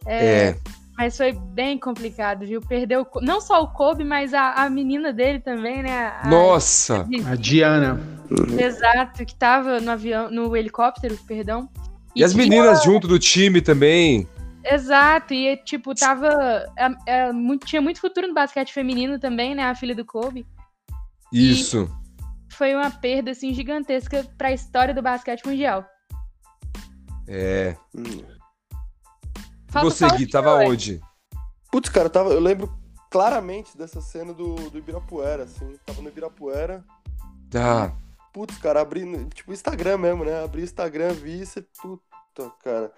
[0.06, 0.56] É.
[0.96, 2.62] Mas foi bem complicado, viu?
[2.62, 6.14] Perdeu não só o Kobe, mas a, a menina dele também, né?
[6.22, 7.08] A- Nossa.
[7.28, 8.00] A Diana.
[8.60, 11.68] Exato, que tava no avião, no helicóptero, perdão.
[12.16, 14.28] E as que- meninas junto do time também.
[14.64, 16.72] Exato, e tipo, tava.
[16.78, 19.64] é- é muito- tinha muito futuro no basquete feminino também, né?
[19.64, 20.46] A filha do Kobe.
[21.32, 21.90] Isso.
[22.54, 25.86] Foi uma perda, assim, gigantesca pra história do basquete mundial.
[27.28, 27.76] É.
[27.96, 28.24] Hum.
[29.82, 30.70] Você, Gui, tava Joel.
[30.70, 31.02] onde?
[31.72, 32.72] Putz, cara, tava, eu lembro
[33.10, 35.78] claramente dessa cena do, do Ibirapuera, assim.
[35.86, 36.84] Tava no Ibirapuera.
[37.50, 37.92] Tá.
[38.32, 40.44] Putz, cara, abri, no- tipo, Instagram mesmo, né?
[40.44, 42.92] Abri o Instagram, vi, você, puta, cara.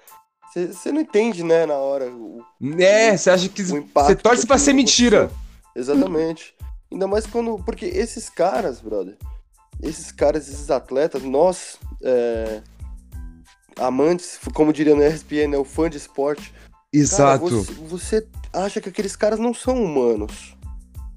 [0.53, 2.41] Você não entende, né, na hora, o,
[2.79, 5.25] É, você acha que você torce pra ser mentira.
[5.25, 5.95] aconteceu.
[5.95, 6.55] Exatamente.
[6.91, 7.57] Ainda mais quando.
[7.65, 9.17] Porque esses caras, brother,
[9.85, 12.61] esses caras, esses atletas, nós, é,
[13.77, 16.51] amantes, como diria no ESPN, né, o fã de esporte.
[16.51, 17.63] cara, Exato.
[17.63, 20.55] você, você acha que aqueles caras não são humanos.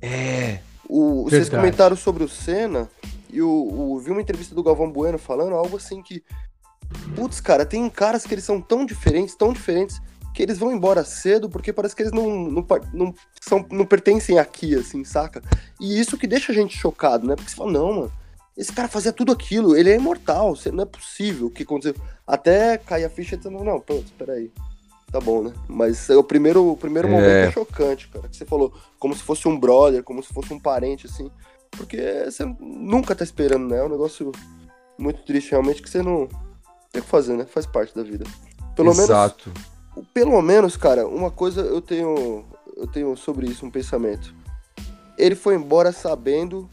[0.00, 0.60] É.
[0.88, 1.62] O, vocês Verdade.
[1.62, 2.88] comentaram sobre o Senna
[3.30, 6.22] e o, o- vi uma entrevista do Galvão Bueno falando algo assim que.
[7.14, 10.00] Putz, cara, tem caras que eles são tão diferentes, tão diferentes,
[10.34, 14.38] que eles vão embora cedo porque parece que eles não, não, não, são, não pertencem
[14.38, 15.42] aqui, assim, saca?
[15.78, 17.36] E isso que deixa a gente chocado, né?
[17.36, 18.12] Porque você fala, não, mano,
[18.58, 21.94] esse cara fazia tudo aquilo, ele é imortal, não é possível o que aconteceu.
[22.26, 24.50] Até cair a ficha e você não, pronto, peraí.
[25.12, 25.54] Tá bom, né?
[25.68, 27.10] Mas é o primeiro, o primeiro É.
[27.10, 28.28] momento é chocante, cara.
[28.28, 31.30] Que você falou, como se fosse um brother, como se fosse um parente, assim.
[31.70, 33.78] Porque você nunca tá esperando, né?
[33.78, 34.32] É um negócio
[34.98, 36.26] muito triste, realmente, que você não
[36.92, 37.46] tem o que fazer, né?
[37.46, 38.24] Faz parte da vida.
[38.74, 39.52] Pelo menos, Exato.
[40.12, 42.44] pelo menos, cara, uma coisa eu tenho,
[42.76, 44.34] eu tenho sobre isso um pensamento.
[45.16, 46.68] Ele foi embora sabendo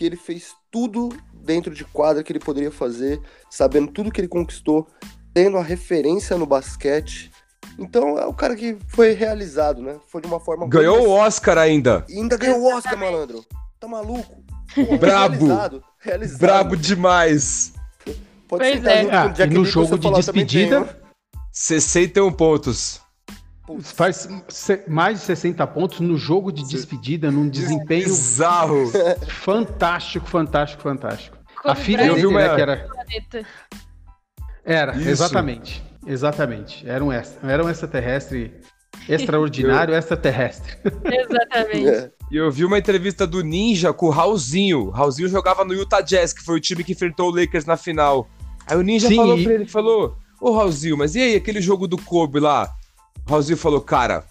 [0.00, 1.10] que ele fez tudo
[1.44, 3.20] dentro de quadra que ele poderia fazer,
[3.50, 4.88] sabendo tudo que ele conquistou,
[5.34, 7.30] tendo a referência no basquete.
[7.78, 9.98] Então é o cara que foi realizado, né?
[10.08, 12.02] Foi de uma forma Ganhou o Oscar ainda.
[12.08, 13.44] e ainda ganhou o Oscar, malandro.
[13.78, 14.42] Tá maluco?
[14.74, 15.34] Pô, Brabo.
[15.44, 15.84] Realizado.
[15.98, 16.40] realizado.
[16.40, 17.74] Brabo demais.
[18.48, 19.02] Pode Pois é.
[19.14, 20.96] Ah, com o Jack no jogo de falar, "Também despedida, tenho".
[21.52, 23.02] 61 pontos.
[23.74, 24.28] Putz, Faz
[24.88, 28.90] mais de 60 pontos no jogo de despedida, num desempenho Bizarro.
[29.28, 31.36] fantástico, fantástico, fantástico.
[31.64, 33.46] A Kobe filha Eu vi dele, uma- né, que era, planeta.
[34.64, 35.08] era Isso.
[35.08, 36.88] exatamente, exatamente.
[36.88, 38.54] Era um, extra, era um extraterrestre
[39.08, 40.76] extraordinário, extraterrestre.
[41.04, 41.88] Exatamente.
[41.88, 42.10] é.
[42.30, 44.88] E eu vi uma entrevista do Ninja com o Raulzinho.
[44.90, 48.28] Raulzinho jogava no Utah Jazz, que foi o time que enfrentou o Lakers na final.
[48.66, 51.60] Aí o Ninja Sim, falou e- pra ele, falou, ô Raulzinho, mas e aí aquele
[51.60, 52.70] jogo do Kobe lá?
[53.28, 54.24] Raulzinho falou, cara,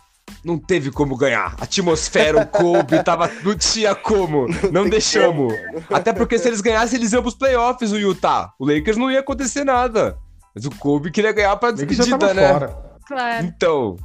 [0.43, 1.55] não teve como ganhar.
[1.59, 4.47] A atmosfera, o Kobe, tava, não tinha como.
[4.71, 5.53] Não deixamos.
[5.91, 8.51] Até porque se eles ganhassem, eles iam pros playoffs, o Utah.
[8.59, 10.17] O Lakers não ia acontecer nada.
[10.53, 12.51] Mas o Kobe queria ganhar pra despedida, né?
[12.53, 12.77] fora.
[13.07, 13.45] Claro.
[13.45, 13.95] Então,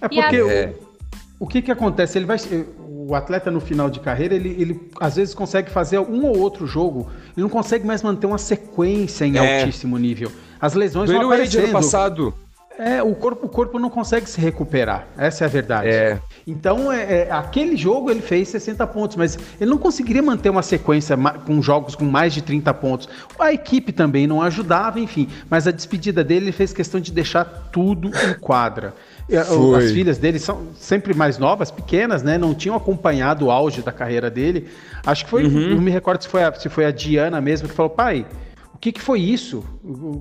[0.00, 0.74] É a- porque É.
[1.40, 2.18] o, o que que acontece?
[2.18, 2.38] Ele vai,
[2.78, 6.66] o atleta no final de carreira, ele, ele às vezes consegue fazer um ou outro
[6.66, 9.60] jogo, ele não consegue mais manter uma sequência em É.
[9.62, 10.30] altíssimo nível.
[10.60, 11.72] As lesões Dwayne vão Wade ano aparecendo.
[11.72, 12.34] passado.
[12.78, 15.08] É, o corpo, o corpo não consegue se recuperar.
[15.18, 15.88] Essa é a verdade.
[15.88, 16.18] É.
[16.46, 20.62] Então, é, é, aquele jogo ele fez 60 pontos, mas ele não conseguiria manter uma
[20.62, 23.08] sequência com jogos com mais de 30 pontos.
[23.38, 25.28] A equipe também não ajudava, enfim.
[25.50, 28.94] Mas a despedida dele ele fez questão de deixar tudo em quadra.
[29.44, 29.84] Foi.
[29.84, 32.38] As filhas dele são sempre mais novas, pequenas, né?
[32.38, 34.68] Não tinham acompanhado o auge da carreira dele.
[35.04, 35.74] Acho que foi, Uhum.
[35.74, 38.24] não me recordo se foi, a, se foi a Diana mesmo que falou, pai.
[38.78, 39.64] O que, que foi isso?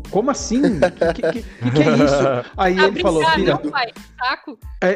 [0.09, 0.59] Como assim?
[0.65, 2.49] O que, que, que, que é isso?
[2.57, 3.93] Aí Ah, ele falou, filha, não, pai.
[4.17, 4.57] Saco.
[4.81, 4.95] é,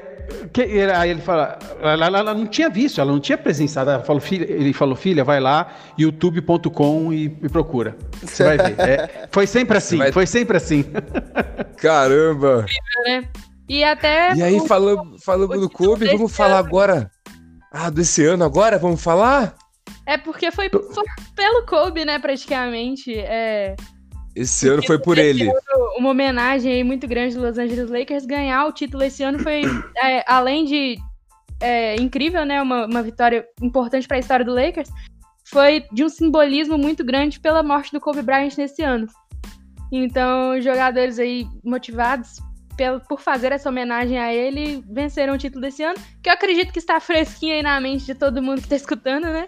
[0.51, 3.91] que- aí ele fala, ela, ela- ela não tinha visto, ela não tinha presenciado.
[3.91, 7.95] Ela falou, filha, ele falou, filha, vai lá, youtube.com e, e procura.
[8.23, 8.79] Você vai ver.
[8.79, 10.83] É, foi sempre assim, vai- foi sempre assim.
[11.77, 12.65] Caramba!
[13.05, 13.25] né?
[13.69, 14.33] E até.
[14.33, 16.67] E aí, o- falamos, falamos o do Kobe, vamos falar ano.
[16.67, 17.11] agora.
[17.71, 18.77] Ah, desse ano agora?
[18.79, 19.53] Vamos falar?
[20.05, 21.03] É porque foi, foi
[21.35, 23.13] pelo Kobe, né, praticamente.
[23.17, 23.75] É,
[24.35, 25.43] Esse ano foi por ele.
[25.49, 28.25] ano, uma homenagem aí muito grande do Los Angeles Lakers.
[28.25, 29.61] Ganhar o título esse ano foi,
[30.03, 30.97] é, além de
[31.61, 32.61] é, incrível, né?
[32.61, 34.89] Uma, uma vitória importante para a história do Lakers.
[35.45, 39.07] Foi de um simbolismo muito grande pela morte do Kobe Bryant nesse ano.
[39.91, 42.39] Então, jogadores aí motivados
[42.77, 46.71] pelo, por fazer essa homenagem a ele venceram o título desse ano, que eu acredito
[46.71, 49.47] que está fresquinho aí na mente de todo mundo que está escutando, né?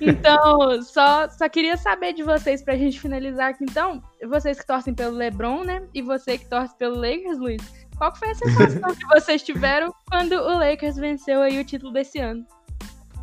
[0.00, 3.64] Então, só, só queria saber de vocês pra gente finalizar aqui.
[3.64, 5.82] Então, vocês que torcem pelo LeBron, né?
[5.94, 7.62] E você que torce pelo Lakers, Luiz.
[7.96, 12.18] Qual foi a sensação que vocês tiveram quando o Lakers venceu aí o título desse
[12.18, 12.44] ano?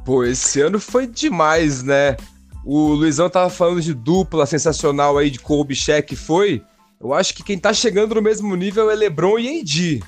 [0.05, 2.15] Pô, esse ano foi demais, né?
[2.63, 6.63] O Luizão tava falando de dupla sensacional aí de Kobe Shaq, foi?
[6.99, 10.03] Eu acho que quem tá chegando no mesmo nível é LeBron e AD.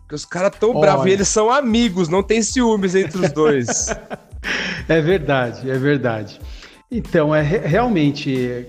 [0.00, 0.80] Porque os caras tão Olha.
[0.80, 3.88] bravos e eles são amigos, não tem ciúmes entre os dois.
[4.88, 6.40] É verdade, é verdade.
[6.90, 8.66] Então, é re- realmente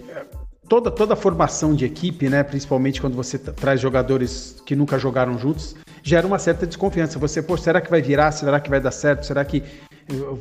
[0.68, 5.00] toda toda a formação de equipe, né, principalmente quando você tra- traz jogadores que nunca
[5.00, 7.18] jogaram juntos, gera uma certa desconfiança.
[7.18, 8.32] Você, pô, será que vai virar?
[8.32, 9.26] Será que vai dar certo?
[9.26, 9.64] Será que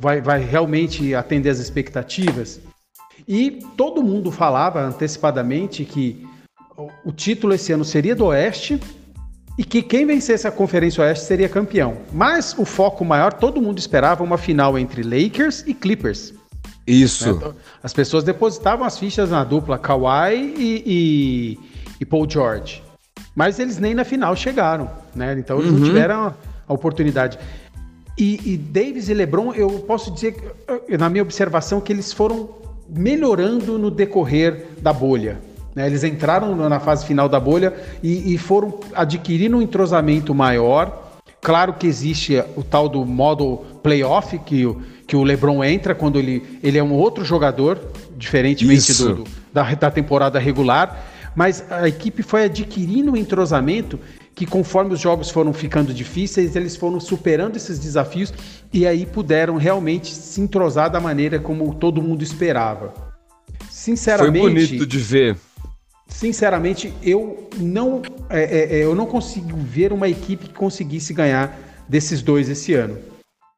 [0.00, 2.60] vai, vai realmente atender as expectativas?
[3.26, 6.26] E todo mundo falava antecipadamente que
[7.04, 8.80] o título esse ano seria do Oeste
[9.58, 11.96] e que quem vencesse a Conferência Oeste seria campeão.
[12.12, 16.30] Mas o foco maior, todo mundo esperava uma final entre Lakers e Clippers.
[16.30, 16.38] né?
[16.86, 17.28] Isso.
[17.28, 21.58] Então, As pessoas depositavam as fichas na dupla Kawhi e, e,
[22.00, 22.80] e Paul George.
[23.34, 25.36] Mas eles nem na final chegaram, né?
[25.36, 26.34] Então eles não tiveram
[26.68, 27.38] a, oportunidade.
[28.16, 32.12] E, e Davis e LeBron, eu posso dizer, que, eh, na minha observação, que eles
[32.12, 32.50] foram
[32.88, 35.40] melhorando no decorrer da bolha.
[35.74, 35.86] Né?
[35.86, 41.06] Eles entraram na fase final da bolha e, e foram adquirindo um entrosamento maior.
[41.40, 46.18] Claro que existe o tal do modo playoff, que, o- que o LeBron entra quando
[46.18, 47.78] ele, ele é um outro jogador,
[48.16, 51.04] diferentemente do, do- da, da temporada regular.
[51.36, 54.00] Mas a equipe foi adquirindo um entrosamento
[54.34, 58.32] que, conforme os jogos foram ficando difíceis, eles foram superando esses desafios
[58.72, 62.92] e aí puderam realmente se entrosar da maneira como todo mundo esperava.
[63.46, 65.36] Foi Sinceramente, bonito de ver.
[66.08, 71.56] Sinceramente, eu não, é, é, é, eu não consigo ver uma equipe que conseguisse ganhar
[71.88, 72.98] desses dois esse ano.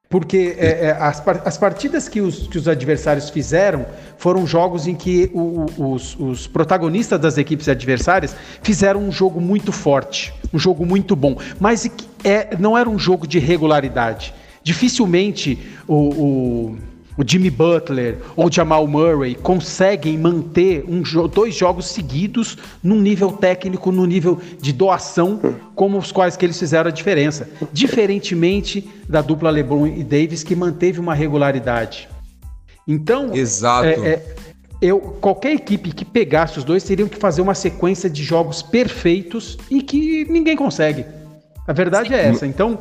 [0.08, 3.86] Porque é, é, as, as partidas que os, que os adversários fizeram
[4.18, 9.40] foram jogos em que o- o- os, os protagonistas das equipes adversárias fizeram um jogo
[9.40, 11.88] muito forte, um jogo muito bom, mas
[12.24, 14.34] é, não era um jogo de regularidade.
[14.64, 16.76] Dificilmente o-
[17.20, 23.32] o Jimmy Butler ou o Jamal Murray conseguem manter um dois jogos seguidos num nível
[23.32, 25.38] técnico, num nível de doação,
[25.74, 27.46] como os quais que eles fizeram a diferença.
[27.74, 32.08] Diferentemente da dupla LeBron e Davis, que manteve uma regularidade.
[32.88, 33.86] Então, Exato.
[33.86, 34.34] é, é,
[34.80, 39.58] eu, qualquer equipe que pegasse os dois teriam que fazer uma sequência de jogos perfeitos
[39.70, 41.04] e que ninguém consegue.
[41.68, 42.46] A verdade é essa.
[42.46, 42.80] Então,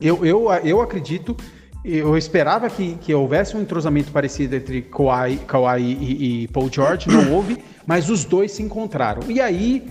[0.00, 1.36] eu, eu, eu acredito,
[1.84, 7.08] eu esperava que, que houvesse um entrosamento parecido entre Kawhi, Kawhi e, e Paul George,
[7.08, 9.22] não houve, mas os dois se encontraram.
[9.28, 9.86] E aí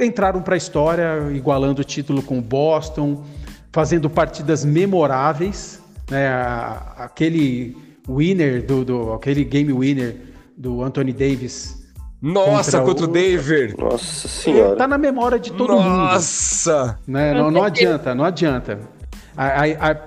[0.00, 3.24] entraram para a história, igualando o título com o Boston,
[3.72, 5.80] fazendo partidas memoráveis,
[6.10, 6.28] né?
[6.98, 7.76] Aquele
[8.08, 10.16] winner do, do aquele game winner
[10.56, 11.86] do Anthony Davis
[12.20, 13.76] Nossa, contra contra o o- David.
[13.78, 14.76] Nossa senhora.
[14.76, 15.88] tá na memória de todo mundo.
[15.88, 16.98] Nossa!
[17.06, 17.32] né?
[17.32, 18.78] Não, não adianta, não adianta.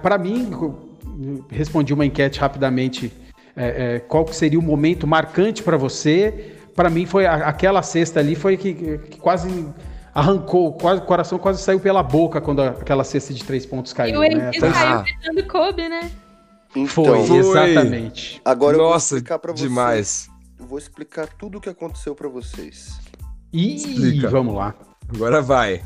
[0.02, 0.50] Para mim,
[1.50, 3.12] respondi uma enquete rapidamente.
[3.58, 6.58] é, é, qual que seria o momento marcante para você?
[6.76, 9.66] Para mim foi a- aquela cesta ali foi que, que quase
[10.14, 13.94] arrancou, quase, o coração quase saiu pela boca quando a- aquela cesta de três pontos
[13.94, 14.20] E caiu.
[14.20, 14.52] o né?
[14.60, 15.44] Foi- saiu Ah.
[15.50, 16.12] Kobe, né?
[16.76, 17.38] Então, Foi, Foi.
[17.38, 18.42] exatamente.
[18.44, 19.70] agora eu vou Nossa, explicar pra vocês.
[19.70, 20.30] demais.
[20.60, 23.00] Eu vou explicar tudo o que aconteceu pra vocês.
[23.54, 24.76] E vamos lá.
[25.08, 25.82] Agora vai.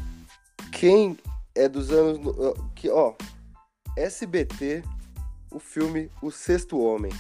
[0.72, 1.16] quem
[1.60, 2.20] é dos anos.
[2.76, 3.14] Que, ó,
[3.98, 4.84] SBT,
[5.52, 7.12] o filme O Sexto Homem.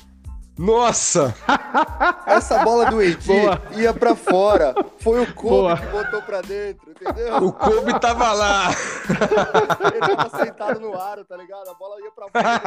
[0.58, 1.34] Nossa!
[2.28, 3.62] Essa bola do Boa.
[3.78, 4.76] ia pra fora.
[4.98, 5.78] Foi o Boa.
[5.78, 7.38] Kobe que botou pra dentro, entendeu?
[7.38, 8.68] O Kobe tava lá.
[9.94, 11.70] Ele tava sentado no aro, tá ligado?
[11.70, 12.60] A bola ia pra fora.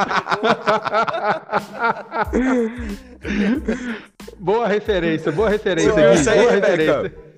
[4.39, 7.32] Boa referência, boa referência, Boa, Gui, isso aí, boa referência.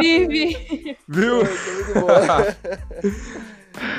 [0.00, 0.96] Vive!
[1.08, 1.42] Viu?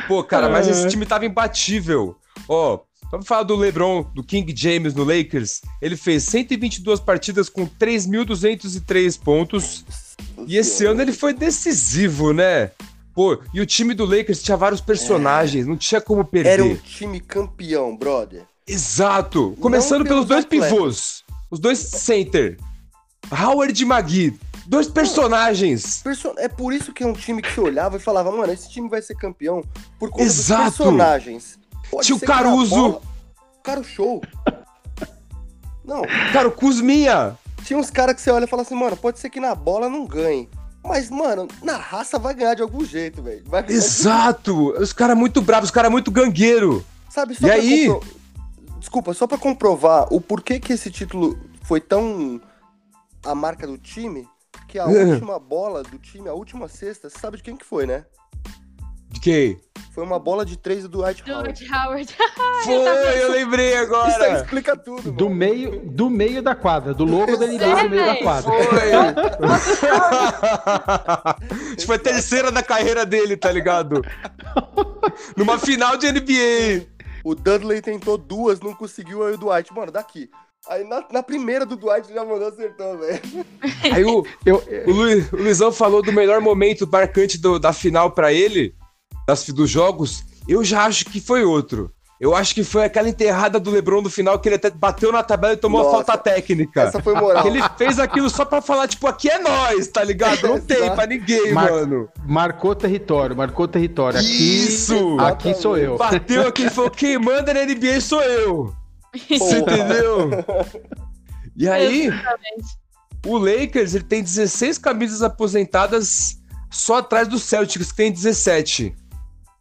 [0.07, 2.16] Pô, cara, mas esse time tava imbatível.
[2.47, 7.68] Ó, pra falar do LeBron, do King James no Lakers, ele fez 122 partidas com
[7.68, 9.86] 3.203 pontos.
[10.47, 12.72] E esse ano ele foi decisivo, né?
[13.13, 16.49] Pô, e o time do Lakers tinha vários personagens, não tinha como perder.
[16.49, 18.43] Era um time campeão, brother.
[18.68, 19.55] Exato!
[19.61, 20.70] Começando pelos pelos dois atletas.
[20.70, 22.57] pivôs, os dois center.
[23.32, 26.01] Howard e Magui, dois personagens.
[26.03, 28.70] Perso- É por isso que é um time que você olhava e falava, mano, esse
[28.70, 29.61] time vai ser campeão
[29.99, 30.63] por conta Exato.
[30.66, 31.59] dos personagens.
[31.89, 33.01] Pode Tinha o ser que na Caruso.
[33.63, 34.22] Cara, o show.
[35.84, 36.01] Não,
[36.34, 37.38] Cara, o Kuzminha.
[37.63, 39.88] tinha uns caras que você olha e fala assim, mano, pode ser que na bola
[39.89, 40.49] não ganhe.
[40.84, 43.43] Mas, mano, na raça vai ganhar de algum jeito, velho.
[43.68, 44.70] Exato!
[44.80, 46.86] Os caras muito bravos, os caras muito gangueiro.
[47.09, 47.88] Sabe, só E aí?
[47.88, 48.16] compro-
[48.80, 52.39] Desculpa, só pra comprovar o porquê que esse título foi tão
[53.26, 54.28] a marca do time,
[54.76, 54.88] que a É.
[55.16, 58.04] última bola do time, a última cesta, você sabe de quem que foi, né?
[59.10, 59.58] De quem?
[59.94, 61.58] Foi uma bola de três do Dwight Howard.
[61.58, 62.14] George Howard.
[62.66, 64.42] Foi, eu lembrei Isso aí agora.
[64.42, 65.36] explica tudo, Do mano.
[65.38, 68.52] meio, do meio da quadra, do logo da NBA do meio da quadra.
[68.52, 68.92] Foi.
[71.78, 74.02] Tipo, a terceira da carreira dele, tá ligado?
[75.38, 76.86] Numa final de NBA.
[77.24, 80.30] O Dudley tentou duas, não conseguiu, aí o Dwight, mano, daqui.
[80.70, 83.22] Aí na, na primeira do Dwight já mandou acertou, velho.
[83.93, 88.11] Aí o, Eu, o, Luiz, o Luizão falou do melhor momento marcante do- da final
[88.11, 88.74] pra ele,
[89.28, 90.24] das, dos jogos.
[90.47, 91.91] Eu já acho que foi outro.
[92.20, 95.22] Eu acho que foi aquela enterrada do Lebron no final que ele até bateu na
[95.22, 96.84] tabela e tomou a Nossa, falta técnica.
[96.84, 97.45] Essa foi moral.
[97.45, 100.47] Ele fez aquilo só pra falar, tipo, aqui é nós, tá ligado?
[100.47, 102.07] Não tem pra ninguém, Mar- mano.
[102.26, 104.18] marcou território, marcou território.
[104.18, 105.18] Aqui, Isso!
[105.20, 105.97] aqui sou eu.
[105.97, 108.74] Bateu aqui e falou: quem manda na NBA sou eu.
[109.18, 110.30] Você entendeu?
[111.57, 112.78] E aí, Exatamente.
[113.26, 118.93] o Lakers ele tem 16 camisas aposentadas só atrás do Celtics, que tem 17.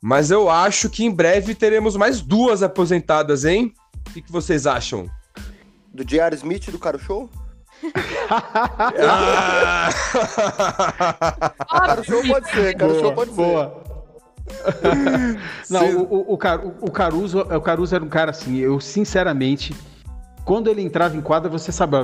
[0.03, 3.73] Mas eu acho que em breve teremos mais duas aposentadas, hein?
[4.09, 5.09] O que, que vocês acham?
[5.93, 6.35] Do J.R.
[6.35, 7.31] Smith do Caro Show?
[8.99, 9.89] Ah!
[11.71, 13.84] Caro Show pode ser, Caro Show pode ser.
[15.71, 19.75] Não, o, o, o, Car- o Caruso, o Caruso era um cara assim, eu sinceramente,
[20.45, 21.97] quando ele entrava em quadra, você sabe,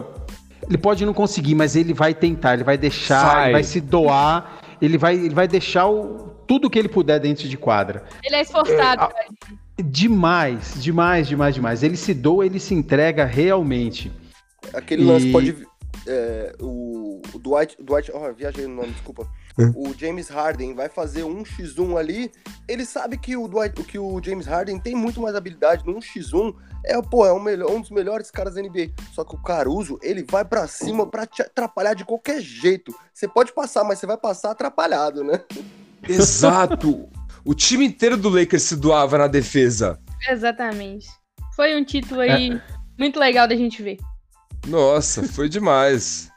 [0.67, 3.45] ele pode não conseguir, mas ele vai tentar, ele vai deixar, Vai.
[3.45, 7.49] ele vai se doar, ele vai, ele vai deixar o, tudo que ele puder dentro
[7.49, 8.05] de quadra.
[8.25, 9.03] Ele é esforçado.
[9.03, 11.83] É, a- Demais, demais, demais, demais.
[11.83, 14.13] Ele se doa, ele se entrega realmente.
[14.75, 15.67] Aquele E- lance pode.
[16.07, 17.77] é, o, o Dwight.
[17.83, 19.27] Dwight oh, viajei no nome, desculpa.
[19.75, 22.33] O James Harden vai fazer um x1 ali.
[22.69, 26.55] Ele sabe que o, Dwight, que o James Harden tem muito mais habilidade no 1x1.
[26.85, 28.91] É, pô, é um, melhor, um dos melhores caras da NBA.
[29.13, 32.95] Só que o Caruso, ele vai pra cima pra te atrapalhar de qualquer jeito.
[33.13, 35.41] Você pode passar, mas você vai passar atrapalhado, né?
[36.09, 37.09] Exato!
[37.45, 39.99] O time inteiro do Lakers se doava na defesa.
[40.29, 41.09] Exatamente.
[41.55, 42.61] Foi um título aí
[42.99, 43.99] muito legal da gente ver.
[44.67, 46.30] Nossa, foi demais.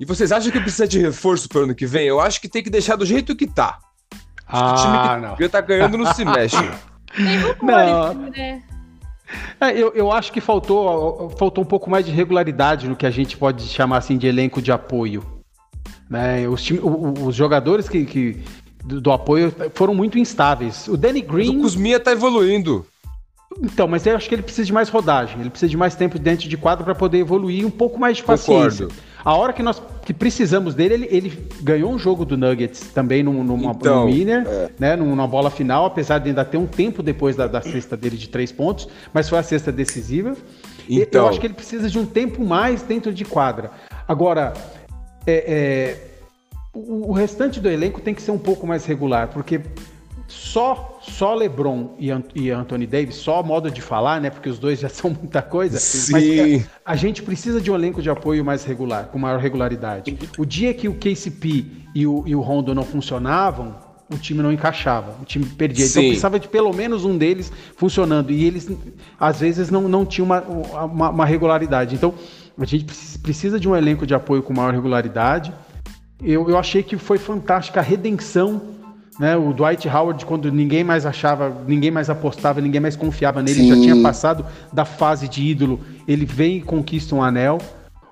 [0.00, 2.06] E vocês acham que precisa de reforço pro ano que vem?
[2.06, 3.78] Eu acho que tem que deixar do jeito que tá.
[4.52, 5.36] o time Ah, que não.
[5.40, 6.56] já tá ganhando não se mexe.
[7.16, 8.14] Tem Não.
[8.30, 8.62] né?
[9.60, 13.10] É, eu, eu acho que faltou, faltou um pouco mais de regularidade no que a
[13.10, 15.24] gente pode chamar assim de elenco de apoio.
[16.10, 16.46] Né?
[16.46, 18.42] Os, time- o- o- os jogadores que, que-
[18.84, 20.86] do, do apoio foram muito instáveis.
[20.88, 21.60] O Danny Mas o Green.
[21.62, 22.86] Kuzminha tá evoluindo.
[23.62, 26.18] Então, mas eu acho que ele precisa de mais rodagem, ele precisa de mais tempo
[26.18, 28.86] dentro de quadro para poder evoluir e um pouco mais de paciência.
[28.86, 29.02] Concordo.
[29.26, 33.24] A hora que nós que precisamos dele, ele, ele ganhou um jogo do Nuggets também
[33.24, 37.02] num, numa, Então, num winner, né, numa bola final, apesar de ainda ter um tempo
[37.02, 40.36] depois da, da cesta dele de três pontos, mas foi a cesta decisiva.
[40.88, 41.24] E Então.
[41.24, 43.72] Eu acho que ele precisa de um tempo mais dentro de quadra.
[44.06, 44.52] Agora,
[45.26, 45.98] é, é,
[46.72, 49.60] o, o restante do elenco tem que ser um pouco mais regular, porque
[50.28, 54.30] só só LeBron e, Ant- e Anthony Davis, só modo de falar, né?
[54.30, 55.78] Porque os dois já são muita coisa.
[55.78, 56.12] Sim.
[56.12, 60.16] Mas é, a gente precisa de um elenco de apoio mais regular, com maior regularidade.
[60.38, 63.76] O dia que o KCP e o, e o Rondo não funcionavam,
[64.12, 65.84] o time não encaixava, o time perdia.
[65.84, 66.08] Então Sim.
[66.08, 68.30] precisava de pelo menos um deles funcionando.
[68.30, 68.70] E eles,
[69.18, 70.40] às vezes, não, não tinham uma,
[70.84, 71.94] uma, uma regularidade.
[71.94, 72.14] Então,
[72.58, 75.52] a gente precis- precisa de um elenco de apoio com maior regularidade.
[76.22, 78.75] Eu, eu achei que foi fantástica a redenção
[79.18, 79.36] né?
[79.36, 83.68] O Dwight Howard, quando ninguém mais achava, ninguém mais apostava, ninguém mais confiava nele, Sim.
[83.68, 87.58] já tinha passado da fase de ídolo, ele vem e conquista um anel.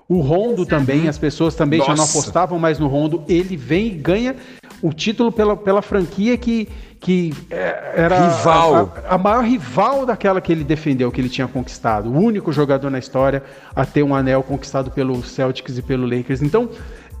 [0.07, 2.19] O Rondo também, as pessoas também já não Nossa.
[2.19, 4.35] apostavam mais no Rondo, ele vem e ganha
[4.81, 6.67] o título pela, pela franquia que,
[6.99, 8.75] que é, era Rival.
[8.75, 12.07] A, a- a maior rival daquela que ele defendeu, que ele tinha conquistado.
[12.09, 13.41] O único jogador na história
[13.75, 16.43] a ter um anel conquistado pelo Celtics e pelo Lakers.
[16.43, 16.69] Então,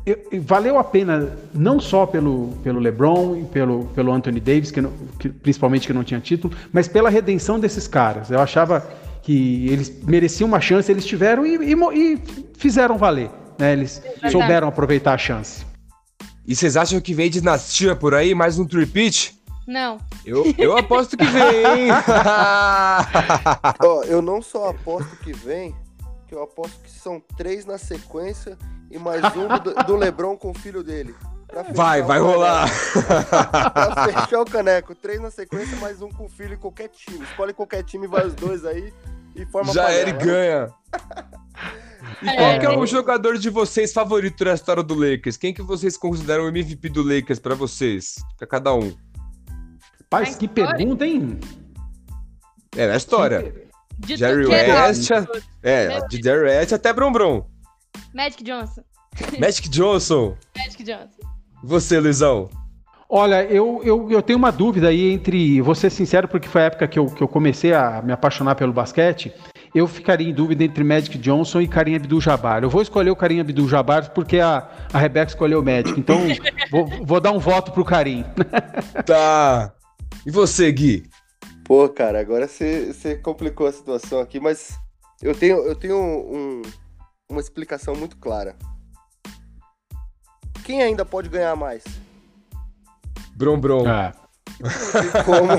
[0.05, 4.71] eu- eu- valeu a pena não só pelo, pelo LeBron e pelo, pelo Anthony Davis,
[4.71, 8.29] que, não- que- principalmente que não tinha título, mas pela redenção desses caras.
[8.31, 8.87] Eu achava
[9.23, 11.73] que eles mereciam uma chance, eles tiveram e, e
[12.13, 12.21] e
[12.57, 13.29] fizeram valer.
[13.57, 13.73] Né?
[13.73, 14.01] Eles
[14.31, 15.65] souberam aproveitar a chance.
[16.47, 18.35] E vocês acham que vem dinastia por aí?
[18.35, 19.33] Mais um repeat?
[19.65, 19.97] Não.
[20.23, 21.87] Eu, eu aposto que vem, hein?
[23.83, 25.73] Ó, eu não só aposto que vem,
[26.27, 28.57] que eu aposto que são três na sequência
[28.95, 31.13] e mais um do, do Lebron com o filho dele.
[31.73, 32.69] Vai, vai rolar.
[33.73, 34.95] Pra fechar o caneco.
[34.95, 37.23] Três na sequência, mais um com o filho em qualquer time.
[37.23, 38.93] Escolhe qualquer time, vai os dois aí
[39.35, 40.69] e forma Já era e ganha.
[42.21, 42.77] E É, qual que é é.
[42.77, 45.37] o jogador de vocês favorito da história do Lakers?
[45.37, 48.15] Quem que vocês consideram o MVP do Lakers pra vocês?
[48.37, 48.95] Pra cada um.
[50.09, 51.39] Paz, que pergunta, hein?
[52.75, 53.53] É, na história.
[53.97, 55.09] De Jerry é West.
[55.63, 57.54] É, de Jerry West até Bron Bron.
[58.13, 58.81] Magic Johnson.
[59.39, 60.35] Magic Johnson.
[60.57, 61.29] Magic Johnson.
[61.63, 62.49] Você, Luizão.
[63.07, 65.61] Olha, eu, eu, eu tenho uma dúvida aí entre.
[65.61, 68.55] Vou ser sincero, porque foi a época que eu, que eu comecei a me apaixonar
[68.55, 69.31] pelo basquete.
[69.73, 72.63] Eu ficaria em dúvida entre Magic Johnson e Karim Abdul-Jabbar.
[72.63, 75.99] Eu vou escolher o Karim Abdul-Jabbar porque a, a Rebeca escolheu o Magic.
[75.99, 76.17] Então,
[76.71, 78.23] vou, vou dar um voto pro Karim.
[79.05, 79.73] Tá.
[80.25, 81.07] E você, Gui?
[81.65, 84.77] Pô, cara, agora você você complicou a situação aqui, mas
[85.21, 86.61] eu tenho, eu tenho um-
[87.29, 88.55] uma explicação muito clara.
[90.63, 91.83] Quem ainda pode ganhar mais?
[93.35, 93.87] Bron Bron.
[93.87, 94.13] Ah,
[94.59, 94.69] Não
[95.01, 95.51] tem como.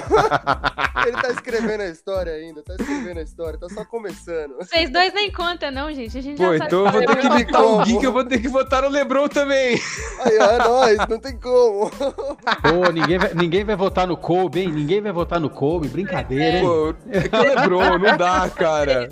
[1.06, 4.56] Ele tá escrevendo a história ainda, tá escrevendo a história, tá só começando.
[4.56, 6.18] Vocês dois nem contam, não, gente.
[6.18, 7.84] A gente Pô, já sabe então eu vou é ter que botar o.
[7.84, 9.80] Gui, que eu vou ter que botar no Lebron também.
[10.24, 11.90] Aí, ó, é nóis, não tem como.
[11.90, 14.72] Pô, ninguém vai, ninguém vai votar no Kobe, hein?
[14.72, 15.88] Ninguém vai votar no Kobe.
[15.88, 16.64] Brincadeira, hein?
[16.64, 19.08] Pô, é que o Lebron, não dá, cara.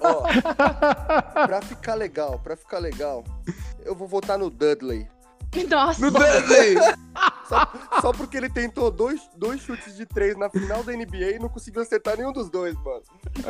[0.00, 0.22] Ó,
[1.46, 3.24] pra ficar legal, pra ficar legal,
[3.84, 5.06] eu vou votar no Dudley.
[5.68, 6.00] Nossa.
[6.00, 6.76] No Dudley.
[7.48, 7.68] Só,
[8.00, 11.48] só porque ele tentou dois, dois chutes de três na final da NBA e não
[11.48, 13.02] conseguiu acertar nenhum dos dois, mano.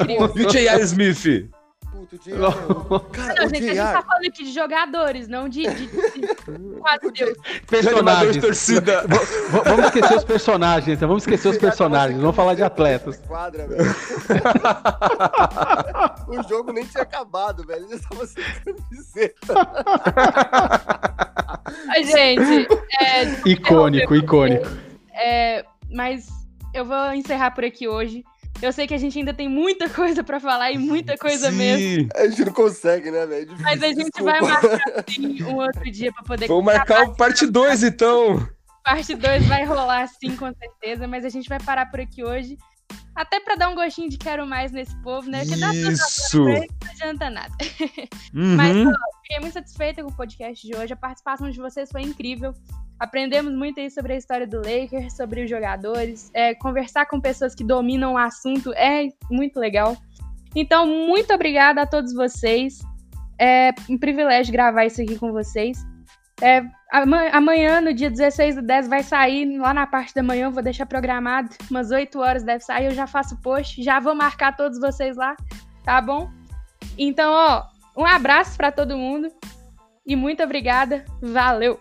[0.08, 0.82] E o J.R.
[0.82, 1.50] Smith?
[1.92, 2.40] Puto, o J.R.
[3.12, 5.62] Cara, Não, o gente, a gente tá falando aqui de jogadores, não de.
[5.62, 6.26] de, de...
[6.80, 7.38] Quase Deus.
[7.68, 8.38] Personagens.
[8.38, 9.02] torcida.
[9.06, 11.06] V- Vamos esquecer os personagens, então.
[11.08, 12.18] Vamos esquecer os personagens.
[12.18, 13.18] Vamos falar de atletas.
[13.28, 13.84] Quadra, velho.
[16.28, 17.84] o jogo nem tinha acabado, velho.
[17.84, 19.54] Ele já tava sem camiseta.
[21.88, 22.68] Ai, gente,
[23.00, 24.66] é, Icônico, icônico.
[25.14, 26.28] é, mas
[26.74, 28.24] eu vou encerrar por aqui hoje.
[28.60, 32.02] Eu sei que a gente ainda tem muita coisa pra falar e muita coisa mesmo.
[32.02, 32.08] Sim.
[32.14, 33.52] A gente não consegue, né, velho?
[33.52, 34.30] É Mas a gente desculpa.
[34.32, 36.46] vai marcar sim um outro dia pra poder.
[36.48, 38.48] Vamos marcar o parte 2, então.
[38.84, 41.06] Parte 2 vai rolar sim, com certeza.
[41.08, 42.56] Mas a gente vai parar por aqui hoje.
[43.14, 45.44] Até pra dar um gostinho de quero mais nesse povo, né?
[45.44, 46.42] Porque dá Isso.
[46.42, 47.52] coisa, não adianta nada.
[48.32, 48.88] Mas Uhum.
[48.88, 50.92] ó, fiquei muito satisfeita com o podcast de hoje.
[50.92, 52.54] A participação de vocês foi incrível.
[52.98, 56.30] Aprendemos muito aí sobre a história do Lakers, sobre os jogadores.
[56.34, 59.96] É, conversar com pessoas que dominam o assunto é muito legal.
[60.54, 62.78] Então, muito obrigada a todos vocês.
[63.40, 65.78] É um privilégio gravar isso aqui com vocês.
[66.40, 66.62] É,
[66.92, 70.50] ama- amanhã, no dia 16 do 10, vai sair lá na parte da manhã.
[70.50, 71.48] Vou deixar programado.
[71.70, 72.86] Umas 8 horas deve sair.
[72.86, 73.82] Eu já faço post.
[73.82, 75.36] Já vou marcar todos vocês lá.
[75.84, 76.30] Tá bom?
[76.96, 77.64] Então, ó,
[78.00, 79.28] um abraço pra todo mundo.
[80.06, 81.04] E muito obrigada.
[81.20, 81.80] Valeu!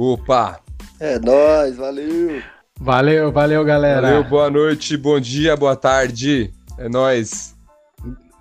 [0.00, 0.60] Opa.
[1.00, 2.40] É nóis, valeu.
[2.78, 4.00] Valeu, valeu, galera.
[4.00, 6.54] Valeu, boa noite, bom dia, boa tarde.
[6.78, 7.56] É nóis.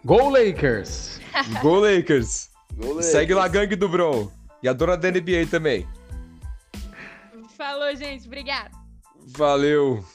[0.05, 1.19] Go Lakers!
[1.63, 2.51] Go Lakers.
[2.75, 3.63] Gol, Segue lá a Lakers.
[3.63, 4.29] gangue do Bron.
[4.61, 5.87] E a dona da NBA também.
[7.57, 8.27] Falou, gente.
[8.27, 8.69] Obrigada.
[9.25, 10.05] Valeu.